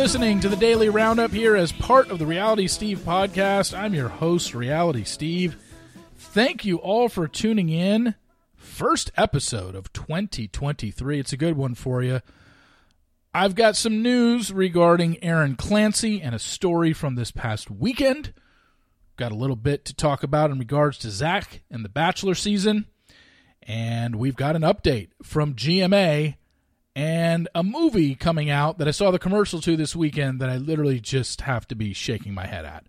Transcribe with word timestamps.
Listening 0.00 0.40
to 0.40 0.48
the 0.48 0.56
Daily 0.56 0.88
Roundup 0.88 1.30
here 1.30 1.54
as 1.54 1.72
part 1.72 2.10
of 2.10 2.18
the 2.18 2.24
Reality 2.24 2.68
Steve 2.68 3.00
podcast. 3.00 3.78
I'm 3.78 3.92
your 3.92 4.08
host, 4.08 4.54
Reality 4.54 5.04
Steve. 5.04 5.56
Thank 6.16 6.64
you 6.64 6.78
all 6.78 7.10
for 7.10 7.28
tuning 7.28 7.68
in. 7.68 8.14
First 8.56 9.10
episode 9.18 9.74
of 9.74 9.92
2023. 9.92 11.20
It's 11.20 11.34
a 11.34 11.36
good 11.36 11.54
one 11.54 11.74
for 11.74 12.02
you. 12.02 12.22
I've 13.34 13.54
got 13.54 13.76
some 13.76 14.02
news 14.02 14.50
regarding 14.50 15.22
Aaron 15.22 15.54
Clancy 15.54 16.22
and 16.22 16.34
a 16.34 16.38
story 16.38 16.94
from 16.94 17.16
this 17.16 17.30
past 17.30 17.70
weekend. 17.70 18.32
Got 19.18 19.32
a 19.32 19.36
little 19.36 19.54
bit 19.54 19.84
to 19.84 19.94
talk 19.94 20.22
about 20.22 20.50
in 20.50 20.58
regards 20.58 20.96
to 21.00 21.10
Zach 21.10 21.60
and 21.70 21.84
the 21.84 21.90
Bachelor 21.90 22.34
season. 22.34 22.86
And 23.64 24.16
we've 24.16 24.34
got 24.34 24.56
an 24.56 24.62
update 24.62 25.10
from 25.22 25.54
GMA 25.54 26.36
and 26.96 27.48
a 27.54 27.62
movie 27.62 28.14
coming 28.14 28.50
out 28.50 28.78
that 28.78 28.88
I 28.88 28.92
saw 28.92 29.10
the 29.10 29.18
commercial 29.18 29.60
to 29.60 29.76
this 29.76 29.94
weekend 29.94 30.40
that 30.40 30.50
I 30.50 30.56
literally 30.56 31.00
just 31.00 31.42
have 31.42 31.66
to 31.68 31.74
be 31.74 31.92
shaking 31.92 32.34
my 32.34 32.46
head 32.46 32.64
at. 32.64 32.84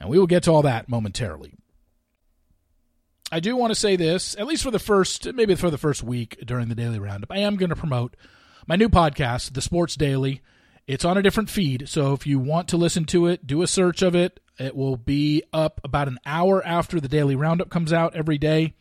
And 0.00 0.08
we 0.08 0.18
will 0.18 0.26
get 0.26 0.44
to 0.44 0.52
all 0.52 0.62
that 0.62 0.88
momentarily. 0.88 1.54
I 3.30 3.40
do 3.40 3.56
want 3.56 3.72
to 3.72 3.78
say 3.78 3.96
this, 3.96 4.36
at 4.38 4.46
least 4.46 4.62
for 4.62 4.70
the 4.70 4.78
first, 4.78 5.32
maybe 5.34 5.54
for 5.54 5.70
the 5.70 5.76
first 5.76 6.02
week 6.02 6.38
during 6.46 6.68
the 6.68 6.74
daily 6.74 6.98
roundup, 6.98 7.30
I 7.30 7.38
am 7.38 7.56
going 7.56 7.68
to 7.68 7.76
promote 7.76 8.16
my 8.66 8.76
new 8.76 8.88
podcast, 8.88 9.52
The 9.52 9.60
Sports 9.60 9.96
Daily. 9.96 10.40
It's 10.86 11.04
on 11.04 11.18
a 11.18 11.22
different 11.22 11.50
feed, 11.50 11.90
so 11.90 12.14
if 12.14 12.26
you 12.26 12.38
want 12.38 12.68
to 12.68 12.78
listen 12.78 13.04
to 13.06 13.26
it, 13.26 13.46
do 13.46 13.60
a 13.60 13.66
search 13.66 14.00
of 14.00 14.14
it. 14.14 14.40
It 14.58 14.74
will 14.74 14.96
be 14.96 15.42
up 15.52 15.80
about 15.84 16.08
an 16.08 16.18
hour 16.24 16.64
after 16.64 17.00
the 17.00 17.08
daily 17.08 17.36
roundup 17.36 17.68
comes 17.68 17.92
out 17.92 18.16
every 18.16 18.38
day. 18.38 18.74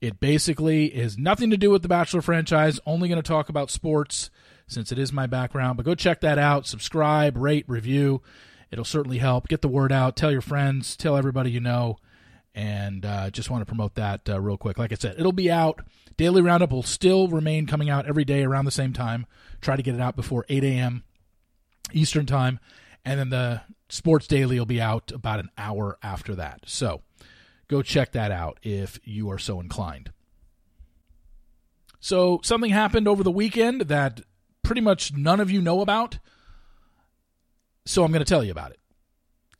It 0.00 0.20
basically 0.20 0.86
is 0.86 1.18
nothing 1.18 1.50
to 1.50 1.56
do 1.56 1.70
with 1.70 1.82
the 1.82 1.88
Bachelor 1.88 2.22
franchise, 2.22 2.78
only 2.86 3.08
going 3.08 3.20
to 3.20 3.26
talk 3.26 3.48
about 3.48 3.70
sports 3.70 4.30
since 4.68 4.92
it 4.92 4.98
is 4.98 5.12
my 5.12 5.26
background. 5.26 5.76
But 5.76 5.86
go 5.86 5.94
check 5.94 6.20
that 6.20 6.38
out, 6.38 6.66
subscribe, 6.66 7.36
rate, 7.36 7.64
review. 7.66 8.22
It'll 8.70 8.84
certainly 8.84 9.18
help. 9.18 9.48
Get 9.48 9.62
the 9.62 9.68
word 9.68 9.90
out, 9.90 10.14
tell 10.14 10.30
your 10.30 10.40
friends, 10.40 10.96
tell 10.96 11.16
everybody 11.16 11.50
you 11.50 11.60
know. 11.60 11.96
And 12.54 13.04
uh, 13.04 13.30
just 13.30 13.50
want 13.50 13.62
to 13.62 13.66
promote 13.66 13.94
that 13.96 14.28
uh, 14.28 14.40
real 14.40 14.56
quick. 14.56 14.78
Like 14.78 14.92
I 14.92 14.96
said, 14.96 15.16
it'll 15.18 15.32
be 15.32 15.50
out. 15.50 15.80
Daily 16.16 16.42
Roundup 16.42 16.70
will 16.70 16.82
still 16.82 17.28
remain 17.28 17.66
coming 17.66 17.88
out 17.88 18.06
every 18.06 18.24
day 18.24 18.42
around 18.42 18.64
the 18.64 18.70
same 18.70 18.92
time. 18.92 19.26
Try 19.60 19.76
to 19.76 19.82
get 19.82 19.94
it 19.94 20.00
out 20.00 20.16
before 20.16 20.44
8 20.48 20.64
a.m. 20.64 21.04
Eastern 21.92 22.26
Time. 22.26 22.58
And 23.04 23.18
then 23.18 23.30
the 23.30 23.62
Sports 23.88 24.26
Daily 24.26 24.58
will 24.58 24.66
be 24.66 24.80
out 24.80 25.12
about 25.12 25.40
an 25.40 25.50
hour 25.56 25.98
after 26.02 26.34
that. 26.34 26.62
So 26.66 27.02
go 27.68 27.82
check 27.82 28.12
that 28.12 28.30
out 28.30 28.58
if 28.62 28.98
you 29.04 29.30
are 29.30 29.38
so 29.38 29.60
inclined. 29.60 30.10
So, 32.00 32.40
something 32.42 32.70
happened 32.70 33.08
over 33.08 33.22
the 33.22 33.30
weekend 33.30 33.82
that 33.82 34.20
pretty 34.62 34.80
much 34.80 35.14
none 35.14 35.40
of 35.40 35.50
you 35.50 35.60
know 35.60 35.80
about. 35.80 36.18
So, 37.84 38.04
I'm 38.04 38.12
going 38.12 38.24
to 38.24 38.28
tell 38.28 38.44
you 38.44 38.52
about 38.52 38.70
it. 38.70 38.80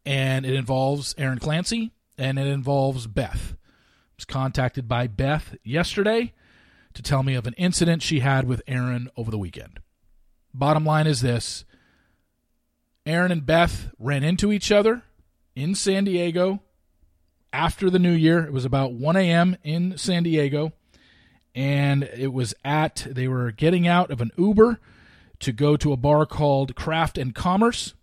And 0.06 0.46
it 0.46 0.54
involves 0.54 1.14
Aaron 1.18 1.38
Clancy 1.38 1.92
and 2.16 2.38
it 2.38 2.46
involves 2.46 3.06
Beth. 3.06 3.54
I 3.54 4.14
was 4.16 4.24
contacted 4.24 4.88
by 4.88 5.06
Beth 5.06 5.56
yesterday 5.62 6.32
to 6.94 7.02
tell 7.02 7.22
me 7.22 7.34
of 7.34 7.46
an 7.46 7.54
incident 7.54 8.02
she 8.02 8.20
had 8.20 8.46
with 8.46 8.62
Aaron 8.66 9.08
over 9.16 9.30
the 9.30 9.38
weekend. 9.38 9.80
Bottom 10.54 10.84
line 10.84 11.06
is 11.06 11.20
this 11.20 11.64
Aaron 13.06 13.32
and 13.32 13.46
Beth 13.46 13.90
ran 13.98 14.24
into 14.24 14.52
each 14.52 14.72
other 14.72 15.02
in 15.54 15.74
San 15.74 16.04
Diego 16.04 16.62
after 17.52 17.90
the 17.90 17.98
new 17.98 18.12
year. 18.12 18.44
It 18.44 18.52
was 18.52 18.64
about 18.64 18.92
1 18.92 19.16
a.m. 19.16 19.56
in 19.62 19.96
San 19.96 20.22
Diego. 20.22 20.72
And 21.54 22.04
it 22.04 22.32
was 22.32 22.54
at, 22.64 23.06
they 23.08 23.26
were 23.26 23.50
getting 23.50 23.88
out 23.88 24.10
of 24.10 24.20
an 24.20 24.30
Uber 24.36 24.78
to 25.40 25.52
go 25.52 25.76
to 25.76 25.92
a 25.92 25.96
bar 25.96 26.26
called 26.26 26.76
Craft 26.76 27.18
and 27.18 27.34
Commerce 27.34 27.94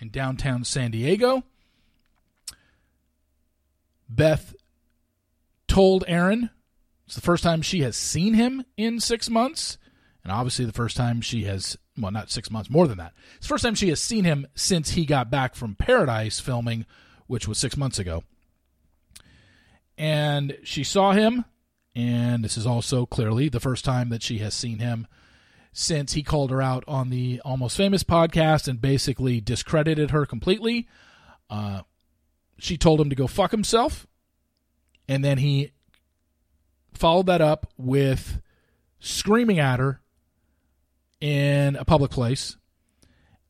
in 0.00 0.10
downtown 0.10 0.64
San 0.64 0.90
Diego. 0.90 1.44
Beth 4.08 4.54
told 5.68 6.04
Aaron 6.06 6.50
it's 7.06 7.14
the 7.14 7.20
first 7.20 7.44
time 7.44 7.62
she 7.62 7.80
has 7.80 7.96
seen 7.96 8.34
him 8.34 8.64
in 8.76 9.00
six 9.00 9.28
months. 9.28 9.78
And 10.22 10.32
obviously, 10.32 10.64
the 10.64 10.72
first 10.72 10.96
time 10.96 11.20
she 11.20 11.44
has, 11.44 11.76
well, 11.98 12.10
not 12.10 12.30
six 12.30 12.50
months, 12.50 12.70
more 12.70 12.88
than 12.88 12.96
that. 12.96 13.12
It's 13.36 13.46
the 13.46 13.50
first 13.50 13.64
time 13.64 13.74
she 13.74 13.90
has 13.90 14.00
seen 14.00 14.24
him 14.24 14.46
since 14.54 14.92
he 14.92 15.04
got 15.04 15.30
back 15.30 15.54
from 15.54 15.74
Paradise 15.74 16.40
filming, 16.40 16.86
which 17.26 17.46
was 17.46 17.58
six 17.58 17.76
months 17.76 17.98
ago 17.98 18.24
and 19.96 20.56
she 20.62 20.84
saw 20.84 21.12
him. 21.12 21.44
And 21.96 22.44
this 22.44 22.56
is 22.56 22.66
also 22.66 23.06
clearly 23.06 23.48
the 23.48 23.60
first 23.60 23.84
time 23.84 24.08
that 24.08 24.22
she 24.22 24.38
has 24.38 24.52
seen 24.54 24.78
him 24.78 25.06
since 25.72 26.12
he 26.12 26.22
called 26.22 26.50
her 26.50 26.60
out 26.60 26.84
on 26.88 27.10
the 27.10 27.40
Almost 27.44 27.76
Famous 27.76 28.02
podcast 28.02 28.66
and 28.66 28.80
basically 28.80 29.40
discredited 29.40 30.10
her 30.10 30.26
completely. 30.26 30.88
Uh, 31.48 31.82
she 32.58 32.76
told 32.76 33.00
him 33.00 33.10
to 33.10 33.16
go 33.16 33.26
fuck 33.26 33.50
himself. 33.50 34.06
And 35.08 35.24
then 35.24 35.38
he 35.38 35.72
followed 36.92 37.26
that 37.26 37.40
up 37.40 37.72
with 37.76 38.40
screaming 38.98 39.58
at 39.58 39.80
her 39.80 40.00
in 41.20 41.76
a 41.76 41.84
public 41.84 42.10
place 42.10 42.56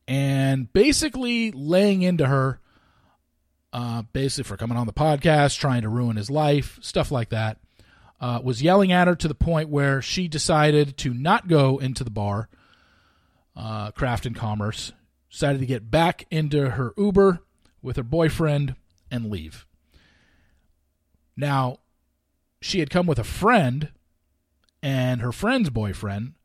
and 0.07 0.71
basically 0.71 1.51
laying 1.51 2.01
into 2.01 2.27
her 2.27 2.59
uh, 3.75 4.03
basically 4.13 4.47
for 4.47 4.55
coming 4.55 4.77
on 4.77 4.87
the 4.87 4.93
podcast, 4.93 5.59
trying 5.59 5.81
to 5.81 5.89
ruin 5.89 6.15
his 6.15 6.29
life, 6.29 6.79
stuff 6.81 7.11
like 7.11 7.27
that. 7.27 7.57
Uh, 8.21 8.39
was 8.41 8.63
yelling 8.63 8.93
at 8.93 9.09
her 9.09 9.15
to 9.15 9.27
the 9.27 9.35
point 9.35 9.67
where 9.67 10.01
she 10.01 10.29
decided 10.29 10.95
to 10.95 11.13
not 11.13 11.49
go 11.49 11.77
into 11.77 12.01
the 12.01 12.09
bar, 12.09 12.47
uh, 13.53 13.91
Craft 13.91 14.25
and 14.25 14.35
Commerce, 14.35 14.93
decided 15.29 15.59
to 15.59 15.65
get 15.65 15.91
back 15.91 16.25
into 16.31 16.69
her 16.69 16.93
Uber 16.95 17.41
with 17.81 17.97
her 17.97 18.03
boyfriend 18.03 18.75
and 19.11 19.29
leave. 19.29 19.65
Now, 21.35 21.79
she 22.61 22.79
had 22.79 22.89
come 22.89 23.05
with 23.05 23.19
a 23.19 23.25
friend 23.25 23.89
and 24.81 25.19
her 25.19 25.33
friend's 25.33 25.69
boyfriend. 25.69 26.35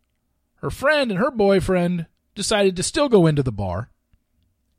Her 0.56 0.70
friend 0.70 1.12
and 1.12 1.20
her 1.20 1.30
boyfriend 1.30 2.06
decided 2.34 2.74
to 2.74 2.82
still 2.82 3.08
go 3.08 3.28
into 3.28 3.44
the 3.44 3.52
bar. 3.52 3.90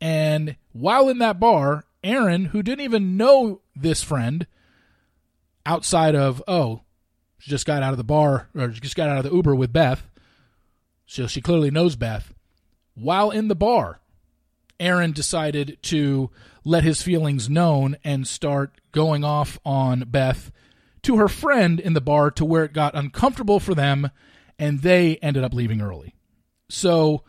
And 0.01 0.57
while 0.73 1.07
in 1.07 1.19
that 1.19 1.40
bar, 1.40 1.85
Aaron, 2.03 2.45
who 2.45 2.63
didn't 2.63 2.85
even 2.85 3.17
know 3.17 3.62
this 3.75 4.03
friend 4.03 4.47
outside 5.66 6.16
of, 6.16 6.41
oh, 6.47 6.81
she 7.38 7.50
just 7.50 7.66
got 7.66 7.84
out 7.84 7.91
of 7.91 7.97
the 7.97 8.03
bar 8.03 8.50
or 8.56 8.67
just 8.69 8.95
got 8.95 9.09
out 9.09 9.17
of 9.17 9.23
the 9.23 9.35
Uber 9.35 9.56
with 9.56 9.73
Beth. 9.73 10.07
So 11.06 11.28
she 11.28 11.41
clearly 11.41 11.72
knows 11.72 11.95
Beth. 11.95 12.34
While 12.95 13.31
in 13.31 13.47
the 13.47 13.56
bar, 13.56 14.00
Aaron 14.79 15.11
decided 15.11 15.78
to 15.84 16.29
let 16.63 16.84
his 16.84 17.01
feelings 17.01 17.50
known 17.50 17.97
and 18.03 18.28
start 18.28 18.81
going 18.91 19.23
off 19.23 19.59
on 19.66 20.06
Beth 20.07 20.51
to 21.03 21.17
her 21.17 21.28
friend 21.28 21.79
in 21.79 21.94
the 21.94 22.01
bar 22.01 22.31
to 22.31 22.45
where 22.45 22.63
it 22.63 22.73
got 22.73 22.95
uncomfortable 22.95 23.59
for 23.59 23.73
them 23.73 24.09
and 24.59 24.81
they 24.81 25.17
ended 25.17 25.44
up 25.44 25.53
leaving 25.53 25.81
early. 25.81 26.16
So, 26.69 27.23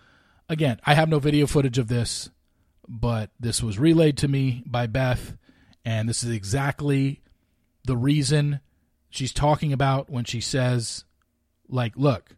again, 0.49 0.81
I 0.85 0.95
have 0.95 1.09
no 1.09 1.19
video 1.19 1.47
footage 1.47 1.79
of 1.79 1.89
this 1.89 2.31
but 2.89 3.31
this 3.39 3.63
was 3.63 3.79
relayed 3.79 4.17
to 4.19 4.29
me 4.29 4.63
by 4.67 4.87
Beth, 4.87 5.37
and 5.85 6.09
this 6.09 6.23
is 6.23 6.31
exactly 6.31 7.21
the 7.85 7.97
reason 7.97 8.61
she's 9.11 9.33
talking 9.33 9.73
about 9.73 10.11
when 10.11 10.25
she 10.25 10.41
says, 10.41 11.05
like, 11.69 11.93
look, 11.97 12.37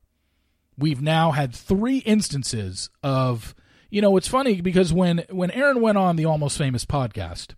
we've 0.79 1.03
now 1.03 1.31
had 1.33 1.55
three 1.55 1.99
instances 1.99 2.91
of, 3.03 3.55
you 3.91 4.01
know, 4.01 4.17
it's 4.17 4.29
funny 4.29 4.61
because 4.61 4.93
when 4.93 5.25
when 5.31 5.51
Aaron 5.53 5.81
went 5.81 5.99
on 5.99 6.17
the 6.17 6.25
Almost 6.25 6.59
Famous 6.59 6.85
podcast, 6.85 7.55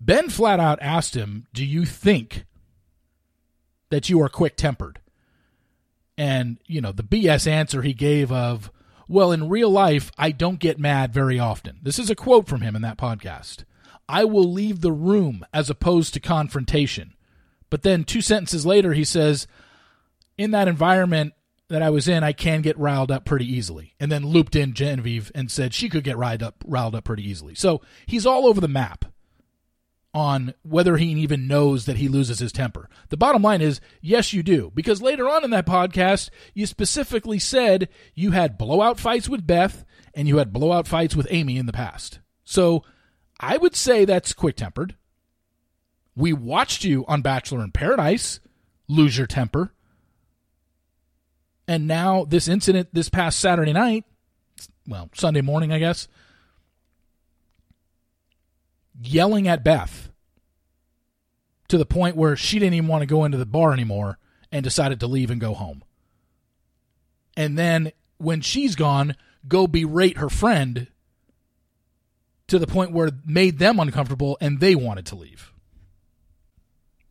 Ben 0.00 0.28
flat 0.28 0.60
out 0.60 0.78
asked 0.82 1.16
him, 1.16 1.46
"Do 1.54 1.64
you 1.64 1.84
think 1.84 2.44
that 3.90 4.08
you 4.10 4.20
are 4.20 4.28
quick 4.28 4.56
tempered?" 4.56 5.00
And 6.18 6.58
you 6.66 6.80
know, 6.80 6.92
the 6.92 7.02
BS 7.02 7.46
answer 7.46 7.82
he 7.82 7.94
gave 7.94 8.30
of, 8.30 8.70
well, 9.08 9.32
in 9.32 9.48
real 9.48 9.70
life, 9.70 10.10
I 10.18 10.30
don't 10.32 10.58
get 10.58 10.78
mad 10.78 11.12
very 11.12 11.38
often. 11.38 11.78
This 11.82 11.98
is 11.98 12.10
a 12.10 12.14
quote 12.14 12.48
from 12.48 12.60
him 12.60 12.74
in 12.74 12.82
that 12.82 12.98
podcast. 12.98 13.64
I 14.08 14.24
will 14.24 14.50
leave 14.50 14.80
the 14.80 14.92
room 14.92 15.44
as 15.52 15.70
opposed 15.70 16.14
to 16.14 16.20
confrontation. 16.20 17.14
But 17.70 17.82
then 17.82 18.04
two 18.04 18.20
sentences 18.20 18.64
later, 18.64 18.92
he 18.92 19.04
says, 19.04 19.46
in 20.38 20.52
that 20.52 20.68
environment 20.68 21.34
that 21.68 21.82
I 21.82 21.90
was 21.90 22.06
in, 22.06 22.22
I 22.22 22.32
can 22.32 22.62
get 22.62 22.78
riled 22.78 23.10
up 23.10 23.24
pretty 23.24 23.46
easily. 23.46 23.94
And 23.98 24.10
then 24.10 24.24
looped 24.24 24.54
in 24.54 24.74
Genevieve 24.74 25.32
and 25.34 25.50
said 25.50 25.74
she 25.74 25.88
could 25.88 26.04
get 26.04 26.16
riled 26.16 26.42
up, 26.42 26.62
riled 26.64 26.94
up 26.94 27.04
pretty 27.04 27.28
easily. 27.28 27.54
So 27.54 27.80
he's 28.06 28.26
all 28.26 28.46
over 28.46 28.60
the 28.60 28.68
map 28.68 29.04
on 30.16 30.54
whether 30.62 30.96
he 30.96 31.08
even 31.08 31.46
knows 31.46 31.84
that 31.84 31.98
he 31.98 32.08
loses 32.08 32.38
his 32.38 32.50
temper. 32.50 32.88
The 33.10 33.18
bottom 33.18 33.42
line 33.42 33.60
is, 33.60 33.82
yes, 34.00 34.32
you 34.32 34.42
do. 34.42 34.72
Because 34.74 35.02
later 35.02 35.28
on 35.28 35.44
in 35.44 35.50
that 35.50 35.66
podcast, 35.66 36.30
you 36.54 36.64
specifically 36.64 37.38
said 37.38 37.90
you 38.14 38.30
had 38.30 38.56
blowout 38.56 38.98
fights 38.98 39.28
with 39.28 39.46
Beth 39.46 39.84
and 40.14 40.26
you 40.26 40.38
had 40.38 40.54
blowout 40.54 40.88
fights 40.88 41.14
with 41.14 41.26
Amy 41.28 41.58
in 41.58 41.66
the 41.66 41.72
past. 41.72 42.20
So 42.44 42.82
I 43.38 43.58
would 43.58 43.76
say 43.76 44.06
that's 44.06 44.32
quick 44.32 44.56
tempered. 44.56 44.96
We 46.16 46.32
watched 46.32 46.82
you 46.82 47.04
on 47.06 47.20
Bachelor 47.20 47.62
in 47.62 47.72
Paradise 47.72 48.40
lose 48.88 49.18
your 49.18 49.26
temper. 49.26 49.74
And 51.68 51.86
now 51.86 52.24
this 52.24 52.48
incident 52.48 52.88
this 52.90 53.10
past 53.10 53.38
Saturday 53.38 53.74
night, 53.74 54.04
well, 54.88 55.10
Sunday 55.12 55.42
morning, 55.42 55.74
I 55.74 55.78
guess, 55.78 56.08
yelling 59.00 59.48
at 59.48 59.64
Beth 59.64 60.10
to 61.68 61.78
the 61.78 61.86
point 61.86 62.16
where 62.16 62.36
she 62.36 62.58
didn't 62.58 62.74
even 62.74 62.88
want 62.88 63.02
to 63.02 63.06
go 63.06 63.24
into 63.24 63.38
the 63.38 63.46
bar 63.46 63.72
anymore 63.72 64.18
and 64.52 64.62
decided 64.62 65.00
to 65.00 65.06
leave 65.06 65.30
and 65.30 65.40
go 65.40 65.54
home. 65.54 65.82
And 67.36 67.58
then 67.58 67.92
when 68.18 68.40
she's 68.40 68.76
gone, 68.76 69.16
go 69.46 69.66
berate 69.66 70.18
her 70.18 70.28
friend 70.28 70.88
to 72.48 72.58
the 72.58 72.66
point 72.66 72.92
where 72.92 73.10
made 73.24 73.58
them 73.58 73.80
uncomfortable 73.80 74.38
and 74.40 74.60
they 74.60 74.74
wanted 74.74 75.06
to 75.06 75.16
leave. 75.16 75.52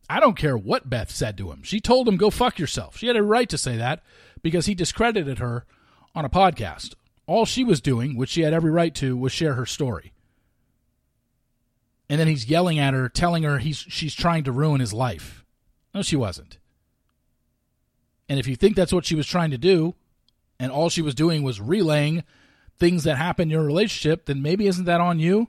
I 0.08 0.20
don't 0.20 0.36
care 0.36 0.56
what 0.56 0.88
Beth 0.88 1.10
said 1.10 1.36
to 1.38 1.50
him. 1.50 1.62
She 1.62 1.80
told 1.80 2.08
him, 2.08 2.16
go 2.16 2.30
fuck 2.30 2.58
yourself. 2.58 2.96
She 2.96 3.08
had 3.08 3.16
a 3.16 3.22
right 3.22 3.48
to 3.48 3.58
say 3.58 3.76
that 3.76 4.02
because 4.42 4.66
he 4.66 4.74
discredited 4.74 5.38
her 5.38 5.66
on 6.14 6.24
a 6.24 6.30
podcast. 6.30 6.94
All 7.26 7.44
she 7.44 7.64
was 7.64 7.80
doing, 7.80 8.16
which 8.16 8.30
she 8.30 8.42
had 8.42 8.54
every 8.54 8.70
right 8.70 8.94
to, 8.96 9.16
was 9.16 9.32
share 9.32 9.54
her 9.54 9.66
story. 9.66 10.12
And 12.08 12.20
then 12.20 12.28
he's 12.28 12.48
yelling 12.48 12.78
at 12.78 12.94
her, 12.94 13.08
telling 13.08 13.42
her 13.42 13.58
he's 13.58 13.78
she's 13.78 14.14
trying 14.14 14.44
to 14.44 14.52
ruin 14.52 14.80
his 14.80 14.92
life. 14.92 15.44
No, 15.94 16.02
she 16.02 16.16
wasn't. 16.16 16.58
And 18.28 18.38
if 18.38 18.46
you 18.46 18.56
think 18.56 18.76
that's 18.76 18.92
what 18.92 19.04
she 19.04 19.14
was 19.14 19.26
trying 19.26 19.50
to 19.50 19.58
do, 19.58 19.94
and 20.58 20.70
all 20.72 20.88
she 20.88 21.02
was 21.02 21.14
doing 21.14 21.42
was 21.42 21.60
relaying 21.60 22.24
things 22.78 23.04
that 23.04 23.16
happened 23.16 23.50
in 23.50 23.56
your 23.56 23.66
relationship, 23.66 24.26
then 24.26 24.42
maybe 24.42 24.66
isn't 24.66 24.84
that 24.84 25.00
on 25.00 25.18
you? 25.18 25.48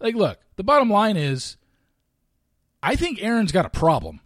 Like, 0.00 0.14
look, 0.14 0.38
the 0.56 0.64
bottom 0.64 0.90
line 0.90 1.16
is 1.16 1.56
I 2.82 2.96
think 2.96 3.22
Aaron's 3.22 3.52
got 3.52 3.66
a 3.66 3.70
problem. 3.70 4.20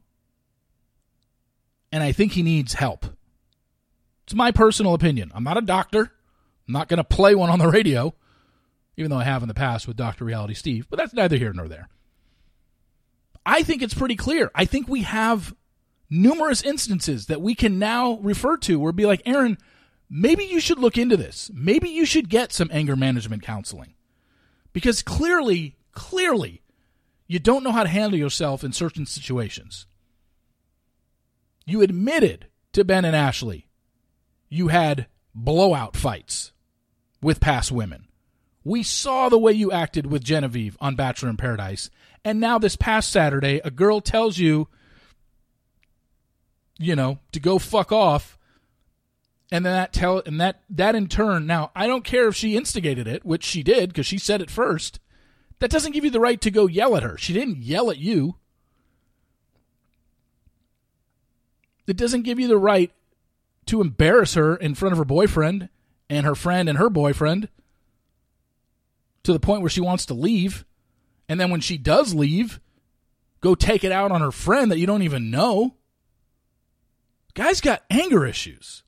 And 1.90 2.02
I 2.02 2.12
think 2.12 2.32
he 2.32 2.42
needs 2.42 2.74
help. 2.74 3.06
It's 4.24 4.34
my 4.34 4.50
personal 4.50 4.94
opinion. 4.94 5.30
I'm 5.34 5.44
not 5.44 5.58
a 5.58 5.62
doctor. 5.62 6.12
I'm 6.66 6.72
not 6.72 6.88
going 6.88 6.98
to 6.98 7.04
play 7.04 7.34
one 7.34 7.50
on 7.50 7.58
the 7.58 7.68
radio, 7.68 8.14
even 8.96 9.10
though 9.10 9.18
I 9.18 9.24
have 9.24 9.42
in 9.42 9.48
the 9.48 9.54
past 9.54 9.86
with 9.86 9.96
Dr. 9.96 10.24
Reality 10.24 10.54
Steve, 10.54 10.86
but 10.88 10.98
that's 10.98 11.14
neither 11.14 11.36
here 11.36 11.52
nor 11.52 11.68
there. 11.68 11.88
I 13.44 13.62
think 13.62 13.82
it's 13.82 13.94
pretty 13.94 14.16
clear. 14.16 14.50
I 14.54 14.64
think 14.64 14.88
we 14.88 15.02
have 15.02 15.54
numerous 16.08 16.62
instances 16.62 17.26
that 17.26 17.40
we 17.40 17.54
can 17.54 17.78
now 17.78 18.18
refer 18.22 18.56
to 18.58 18.78
where 18.78 18.92
be 18.92 19.06
like, 19.06 19.22
Aaron, 19.24 19.58
maybe 20.08 20.44
you 20.44 20.60
should 20.60 20.78
look 20.78 20.96
into 20.96 21.16
this. 21.16 21.50
Maybe 21.54 21.88
you 21.88 22.04
should 22.04 22.28
get 22.28 22.52
some 22.52 22.70
anger 22.72 22.94
management 22.94 23.42
counseling. 23.42 23.94
Because 24.72 25.02
clearly, 25.02 25.76
clearly, 25.92 26.62
you 27.26 27.38
don't 27.38 27.64
know 27.64 27.72
how 27.72 27.82
to 27.82 27.88
handle 27.88 28.18
yourself 28.18 28.62
in 28.62 28.72
certain 28.72 29.06
situations. 29.06 29.86
You 31.64 31.82
admitted 31.82 32.46
to 32.72 32.84
Ben 32.84 33.04
and 33.04 33.16
Ashley 33.16 33.68
you 34.52 34.68
had 34.68 35.06
blowout 35.34 35.96
fights 35.96 36.52
with 37.22 37.40
past 37.40 37.72
women. 37.72 38.06
We 38.64 38.82
saw 38.82 39.28
the 39.28 39.38
way 39.38 39.52
you 39.52 39.72
acted 39.72 40.06
with 40.06 40.24
Genevieve 40.24 40.76
on 40.80 40.94
Bachelor 40.94 41.30
in 41.30 41.36
Paradise. 41.36 41.90
And 42.24 42.38
now, 42.38 42.58
this 42.58 42.76
past 42.76 43.10
Saturday, 43.10 43.60
a 43.64 43.70
girl 43.70 44.00
tells 44.00 44.38
you, 44.38 44.68
you 46.78 46.94
know, 46.94 47.18
to 47.32 47.40
go 47.40 47.58
fuck 47.58 47.90
off. 47.90 48.38
And 49.50 49.66
then 49.66 49.72
that 49.72 49.92
tell 49.92 50.22
and 50.24 50.40
that 50.40 50.62
that 50.70 50.94
in 50.94 51.08
turn, 51.08 51.46
now 51.46 51.72
I 51.76 51.86
don't 51.86 52.04
care 52.04 52.28
if 52.28 52.36
she 52.36 52.56
instigated 52.56 53.06
it, 53.06 53.24
which 53.24 53.44
she 53.44 53.62
did 53.62 53.90
because 53.90 54.06
she 54.06 54.18
said 54.18 54.40
it 54.40 54.50
first. 54.50 54.98
That 55.58 55.70
doesn't 55.70 55.92
give 55.92 56.04
you 56.04 56.10
the 56.10 56.20
right 56.20 56.40
to 56.40 56.50
go 56.50 56.66
yell 56.66 56.96
at 56.96 57.02
her. 57.02 57.18
She 57.18 57.32
didn't 57.32 57.58
yell 57.58 57.90
at 57.90 57.98
you. 57.98 58.36
It 61.86 61.96
doesn't 61.96 62.22
give 62.22 62.40
you 62.40 62.48
the 62.48 62.56
right 62.56 62.90
to 63.66 63.80
embarrass 63.80 64.34
her 64.34 64.56
in 64.56 64.74
front 64.74 64.92
of 64.92 64.98
her 64.98 65.04
boyfriend 65.04 65.68
and 66.08 66.24
her 66.24 66.34
friend 66.34 66.68
and 66.68 66.78
her 66.78 66.88
boyfriend 66.88 67.48
to 69.24 69.32
the 69.32 69.40
point 69.40 69.60
where 69.60 69.70
she 69.70 69.80
wants 69.80 70.06
to 70.06 70.14
leave. 70.14 70.64
And 71.28 71.38
then 71.38 71.50
when 71.50 71.60
she 71.60 71.78
does 71.78 72.14
leave, 72.14 72.60
go 73.40 73.54
take 73.54 73.84
it 73.84 73.92
out 73.92 74.12
on 74.12 74.20
her 74.20 74.32
friend 74.32 74.70
that 74.70 74.78
you 74.78 74.86
don't 74.86 75.02
even 75.02 75.30
know. 75.30 75.76
Guy's 77.34 77.60
got 77.60 77.84
anger 77.90 78.26
issues. 78.26 78.82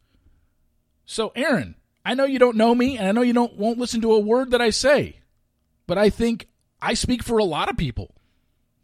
So, 1.06 1.32
Aaron, 1.34 1.76
I 2.04 2.14
know 2.14 2.24
you 2.24 2.38
don't 2.38 2.56
know 2.56 2.74
me 2.74 2.98
and 2.98 3.06
I 3.06 3.12
know 3.12 3.22
you 3.22 3.32
don't 3.32 3.56
won't 3.56 3.78
listen 3.78 4.00
to 4.02 4.12
a 4.12 4.20
word 4.20 4.50
that 4.50 4.60
I 4.60 4.70
say. 4.70 5.20
But 5.86 5.98
I 5.98 6.10
think 6.10 6.48
I 6.80 6.94
speak 6.94 7.22
for 7.22 7.38
a 7.38 7.44
lot 7.44 7.68
of 7.68 7.76
people 7.76 8.14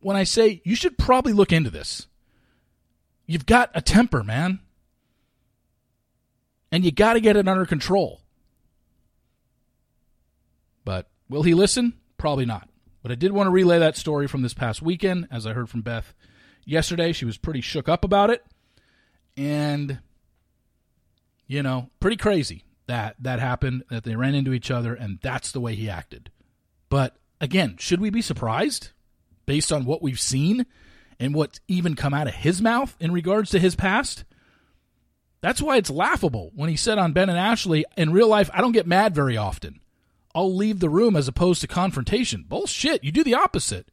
when 0.01 0.17
I 0.17 0.25
say 0.25 0.63
you 0.65 0.75
should 0.75 0.99
probably 0.99 1.33
look 1.33 1.53
into 1.53 1.71
this. 1.71 2.07
You've 3.27 3.47
got 3.47 3.71
a 3.75 3.81
temper, 3.81 4.23
man. 4.23 4.61
And 6.73 6.85
you 6.85 6.93
got 6.93 7.15
to 7.15 7.21
get 7.21 7.37
it 7.37 7.49
under 7.49 7.67
control. 7.67 8.21
But 10.85 11.09
will 11.31 11.45
he 11.45 11.55
listen? 11.55 11.95
Probably 12.19 12.45
not. 12.45 12.69
But 13.03 13.13
I 13.13 13.15
did 13.15 13.33
want 13.33 13.47
to 13.47 13.51
relay 13.51 13.79
that 13.79 13.97
story 13.97 14.27
from 14.27 14.43
this 14.43 14.53
past 14.53 14.83
weekend. 14.83 15.29
As 15.31 15.47
I 15.47 15.55
heard 15.55 15.71
from 15.71 15.81
Beth 15.81 16.13
yesterday, 16.67 17.13
she 17.13 17.25
was 17.25 17.39
pretty 17.39 17.63
shook 17.63 17.89
up 17.89 18.05
about 18.05 18.29
it. 18.29 18.45
And, 19.37 20.01
you 21.47 21.63
know, 21.63 21.89
pretty 22.01 22.19
crazy 22.19 22.65
that 22.89 23.17
that 23.21 23.39
happened, 23.39 23.85
that 23.89 24.05
they 24.05 24.17
ran 24.17 24.35
into 24.35 24.53
each 24.53 24.71
other, 24.71 24.95
and 24.95 25.19
that's 25.23 25.53
the 25.53 25.61
way 25.61 25.75
he 25.75 25.89
acted. 25.89 26.31
But 26.91 27.17
again, 27.41 27.77
should 27.79 28.01
we 28.01 28.11
be 28.11 28.21
surprised 28.21 28.91
based 29.47 29.73
on 29.73 29.85
what 29.85 30.03
we've 30.03 30.21
seen 30.21 30.67
and 31.19 31.35
what's 31.35 31.61
even 31.69 31.95
come 31.95 32.13
out 32.13 32.27
of 32.27 32.35
his 32.35 32.61
mouth 32.61 32.97
in 33.01 33.13
regards 33.13 33.51
to 33.51 33.59
his 33.59 33.77
past? 33.77 34.25
That's 35.41 35.63
why 35.63 35.77
it's 35.77 35.89
laughable 35.89 36.51
when 36.55 36.69
he 36.69 36.77
said 36.77 36.99
on 36.99 37.13
Ben 37.13 37.31
and 37.31 37.39
Ashley, 37.39 37.87
in 37.97 38.13
real 38.13 38.29
life, 38.29 38.51
I 38.53 38.61
don't 38.61 38.73
get 38.73 38.87
mad 38.87 39.15
very 39.15 39.37
often. 39.37 39.81
I'll 40.35 40.55
leave 40.55 40.81
the 40.81 40.89
room 40.89 41.17
as 41.17 41.29
opposed 41.29 41.61
to 41.61 41.67
confrontation. 41.67 42.45
Bullshit. 42.49 43.03
You 43.03 43.13
do 43.13 43.25
the 43.25 43.35
opposite. 43.35 43.89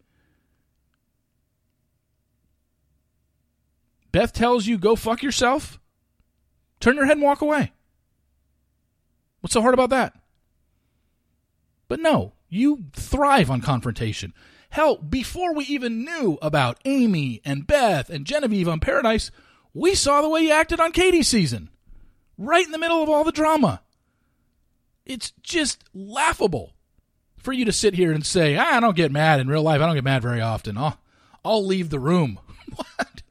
Beth 4.11 4.33
tells 4.33 4.67
you, 4.67 4.77
go 4.77 4.95
fuck 4.95 5.21
yourself. 5.21 5.79
Turn 6.79 6.95
your 6.95 7.05
head 7.05 7.17
and 7.17 7.23
walk 7.23 7.41
away. 7.41 7.71
What's 9.41 9.53
so 9.53 9.61
hard 9.61 9.73
about 9.73 9.89
that? 9.89 10.13
But 11.87 11.99
no, 11.99 12.33
you 12.49 12.85
thrive 12.93 13.49
on 13.49 13.61
confrontation. 13.61 14.33
Hell, 14.69 14.97
before 14.97 15.53
we 15.53 15.65
even 15.65 16.03
knew 16.03 16.37
about 16.41 16.79
Amy 16.85 17.41
and 17.45 17.65
Beth 17.65 18.09
and 18.09 18.25
Genevieve 18.25 18.67
on 18.67 18.79
Paradise, 18.79 19.31
we 19.73 19.95
saw 19.95 20.21
the 20.21 20.29
way 20.29 20.41
you 20.41 20.51
acted 20.51 20.79
on 20.79 20.91
Katie's 20.91 21.27
season. 21.27 21.69
Right 22.37 22.65
in 22.65 22.71
the 22.71 22.77
middle 22.77 23.01
of 23.01 23.09
all 23.09 23.23
the 23.23 23.31
drama. 23.31 23.81
It's 25.07 25.31
just 25.41 25.85
laughable 25.93 26.73
for 27.37 27.53
you 27.53 27.63
to 27.63 27.71
sit 27.71 27.93
here 27.93 28.11
and 28.11 28.25
say, 28.25 28.57
ah, 28.57 28.75
I 28.75 28.79
don't 28.81 28.95
get 28.95 29.09
mad 29.09 29.39
in 29.39 29.47
real 29.47 29.63
life. 29.63 29.81
I 29.81 29.85
don't 29.85 29.95
get 29.95 30.03
mad 30.03 30.21
very 30.21 30.41
often. 30.41 30.77
I'll, 30.77 30.99
I'll 31.45 31.65
leave 31.65 31.89
the 31.89 31.99
room. 31.99 32.39
what? 32.75 33.23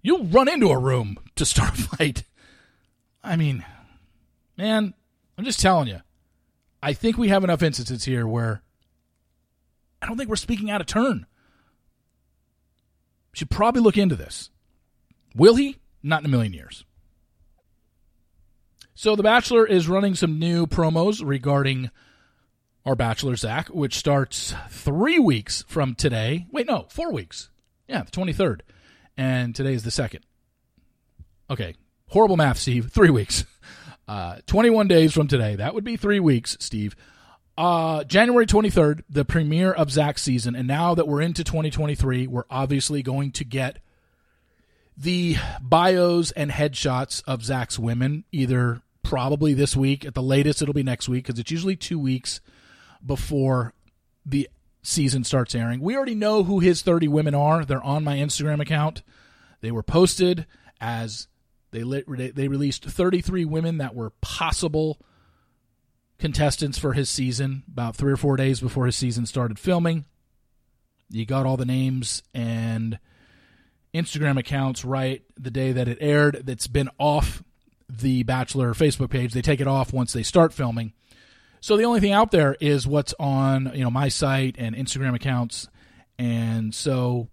You'll 0.00 0.24
run 0.24 0.48
into 0.48 0.70
a 0.70 0.78
room 0.78 1.18
to 1.36 1.44
start 1.44 1.78
a 1.78 1.82
fight. 1.82 2.24
I 3.22 3.36
mean, 3.36 3.64
man, 4.56 4.94
I'm 5.36 5.44
just 5.44 5.60
telling 5.60 5.88
you. 5.88 6.00
I 6.82 6.94
think 6.94 7.18
we 7.18 7.28
have 7.28 7.44
enough 7.44 7.62
instances 7.62 8.04
here 8.04 8.26
where 8.26 8.62
I 10.00 10.06
don't 10.06 10.16
think 10.16 10.30
we're 10.30 10.36
speaking 10.36 10.70
out 10.70 10.80
of 10.80 10.86
turn. 10.86 11.26
Should 13.34 13.50
probably 13.50 13.82
look 13.82 13.98
into 13.98 14.16
this. 14.16 14.48
Will 15.34 15.54
he? 15.54 15.76
Not 16.02 16.20
in 16.20 16.26
a 16.26 16.28
million 16.30 16.54
years. 16.54 16.84
So 19.02 19.16
The 19.16 19.24
Bachelor 19.24 19.66
is 19.66 19.88
running 19.88 20.14
some 20.14 20.38
new 20.38 20.64
promos 20.64 21.22
regarding 21.26 21.90
our 22.86 22.94
Bachelor 22.94 23.34
Zach, 23.34 23.66
which 23.66 23.96
starts 23.96 24.54
three 24.70 25.18
weeks 25.18 25.64
from 25.66 25.96
today. 25.96 26.46
Wait, 26.52 26.68
no, 26.68 26.86
four 26.88 27.10
weeks. 27.10 27.50
Yeah, 27.88 28.04
the 28.04 28.12
23rd. 28.12 28.60
And 29.16 29.56
today 29.56 29.74
is 29.74 29.82
the 29.82 29.90
second. 29.90 30.24
Okay, 31.50 31.74
horrible 32.10 32.36
math, 32.36 32.58
Steve. 32.58 32.90
Three 32.94 33.10
weeks. 33.10 33.44
Uh, 34.06 34.36
21 34.46 34.86
days 34.86 35.12
from 35.12 35.26
today. 35.26 35.56
That 35.56 35.74
would 35.74 35.82
be 35.82 35.96
three 35.96 36.20
weeks, 36.20 36.56
Steve. 36.60 36.94
Uh, 37.58 38.04
January 38.04 38.46
23rd, 38.46 39.02
the 39.10 39.24
premiere 39.24 39.72
of 39.72 39.90
Zach's 39.90 40.22
season. 40.22 40.54
And 40.54 40.68
now 40.68 40.94
that 40.94 41.08
we're 41.08 41.22
into 41.22 41.42
2023, 41.42 42.28
we're 42.28 42.44
obviously 42.48 43.02
going 43.02 43.32
to 43.32 43.44
get 43.44 43.80
the 44.96 45.38
bios 45.60 46.30
and 46.30 46.52
headshots 46.52 47.24
of 47.26 47.42
Zach's 47.42 47.80
women, 47.80 48.22
either 48.30 48.80
probably 49.02 49.54
this 49.54 49.76
week, 49.76 50.04
at 50.04 50.14
the 50.14 50.22
latest, 50.22 50.62
it'll 50.62 50.74
be 50.74 50.82
next 50.82 51.08
week, 51.08 51.26
because 51.26 51.38
it's 51.38 51.50
usually 51.50 51.76
two 51.76 51.98
weeks 51.98 52.40
before 53.04 53.74
the 54.24 54.48
season 54.82 55.24
starts 55.24 55.54
airing. 55.54 55.80
We 55.80 55.96
already 55.96 56.14
know 56.14 56.44
who 56.44 56.60
his 56.60 56.82
30 56.82 57.08
women 57.08 57.34
are. 57.34 57.64
They're 57.64 57.82
on 57.82 58.04
my 58.04 58.16
Instagram 58.16 58.60
account. 58.60 59.02
They 59.60 59.70
were 59.70 59.82
posted 59.82 60.46
as 60.80 61.28
they 61.70 61.82
they 61.82 62.48
released 62.48 62.84
33 62.84 63.44
women 63.44 63.78
that 63.78 63.94
were 63.94 64.10
possible 64.20 65.00
contestants 66.18 66.78
for 66.78 66.92
his 66.92 67.08
season 67.08 67.62
about 67.70 67.96
3 67.96 68.12
or 68.12 68.16
4 68.16 68.36
days 68.36 68.60
before 68.60 68.86
his 68.86 68.96
season 68.96 69.26
started 69.26 69.58
filming. 69.58 70.04
You 71.08 71.26
got 71.26 71.46
all 71.46 71.56
the 71.56 71.64
names 71.64 72.22
and 72.34 72.98
Instagram 73.94 74.38
accounts 74.38 74.84
right 74.84 75.22
the 75.38 75.50
day 75.50 75.72
that 75.72 75.88
it 75.88 75.98
aired 76.00 76.42
that's 76.44 76.66
been 76.66 76.90
off 76.98 77.42
the 77.98 78.22
Bachelor 78.22 78.74
Facebook 78.74 79.10
page. 79.10 79.32
They 79.32 79.42
take 79.42 79.60
it 79.60 79.66
off 79.66 79.92
once 79.92 80.12
they 80.12 80.22
start 80.22 80.52
filming. 80.52 80.92
So 81.60 81.76
the 81.76 81.84
only 81.84 82.00
thing 82.00 82.12
out 82.12 82.30
there 82.30 82.56
is 82.60 82.86
what's 82.86 83.14
on 83.20 83.72
you 83.74 83.84
know 83.84 83.90
my 83.90 84.08
site 84.08 84.56
and 84.58 84.74
Instagram 84.74 85.14
accounts, 85.14 85.68
and 86.18 86.74
so 86.74 87.28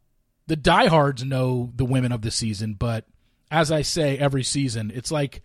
the 0.47 0.55
diehards 0.55 1.23
know 1.23 1.71
the 1.75 1.85
women 1.85 2.11
of 2.11 2.21
the 2.21 2.31
season. 2.31 2.75
But 2.75 3.05
as 3.49 3.71
I 3.71 3.81
say 3.81 4.17
every 4.17 4.43
season, 4.43 4.91
it's 4.93 5.11
like 5.11 5.41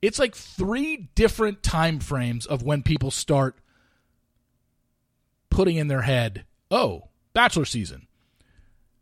it's 0.00 0.18
like 0.18 0.34
three 0.34 1.08
different 1.14 1.62
time 1.62 2.00
frames 2.00 2.46
of 2.46 2.62
when 2.62 2.82
people 2.82 3.10
start 3.10 3.56
putting 5.50 5.76
in 5.76 5.88
their 5.88 6.02
head, 6.02 6.44
oh, 6.70 7.08
Bachelor 7.32 7.64
season. 7.64 8.06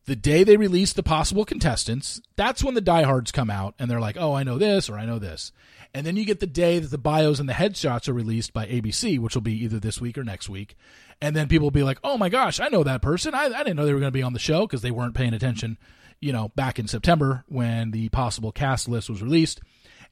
The 0.07 0.17
day 0.17 0.45
they 0.45 0.57
release 0.57 0.93
the 0.93 1.03
possible 1.03 1.45
contestants, 1.45 2.21
that's 2.35 2.65
when 2.65 2.75
the 2.75 2.81
diehards 2.81 3.33
come 3.33 3.51
out 3.51 3.75
and 3.79 3.91
they're 3.91 4.01
like, 4.01 4.17
oh, 4.19 4.33
I 4.33 4.43
know 4.43 4.59
this 4.59 4.89
or 4.89 4.99
I 4.99 5.05
know 5.05 5.19
this. 5.19 5.53
And 5.93 6.07
then 6.07 6.17
you 6.17 6.25
get 6.25 6.41
the 6.41 6.47
day 6.47 6.79
that 6.79 6.91
the 6.91 6.99
bios 6.99 7.39
and 7.39 7.49
the 7.49 7.53
headshots 7.53 8.09
are 8.09 8.13
released 8.13 8.53
by 8.53 8.67
ABC, 8.67 9.19
which 9.19 9.35
will 9.35 9.43
be 9.43 9.65
either 9.65 9.79
this 9.79 10.01
week 10.01 10.17
or 10.17 10.25
next 10.25 10.49
week. 10.49 10.77
And 11.21 11.37
then 11.37 11.49
people 11.49 11.67
will 11.67 11.71
be 11.71 11.83
like, 11.83 11.99
oh 12.03 12.17
my 12.17 12.29
gosh, 12.29 12.61
I 12.61 12.69
know 12.69 12.83
that 12.85 13.03
person. 13.03 13.35
I, 13.35 13.47
I 13.47 13.65
didn't 13.65 13.77
know 13.77 13.85
they 13.85 13.93
were 13.93 14.01
going 14.01 14.13
to 14.13 14.19
be 14.19 14.23
on 14.23 14.33
the 14.33 14.39
show 14.39 14.67
because 14.67 14.83
they 14.83 14.91
weren't 14.91 15.15
paying 15.15 15.35
attention, 15.35 15.79
you 16.21 16.33
know, 16.33 16.49
back 16.55 16.79
in 16.79 16.89
September 16.89 17.45
when 17.49 17.91
the 17.91 18.09
possible 18.09 18.53
cast 18.53 18.89
list 18.89 19.11
was 19.11 19.23
released. 19.23 19.61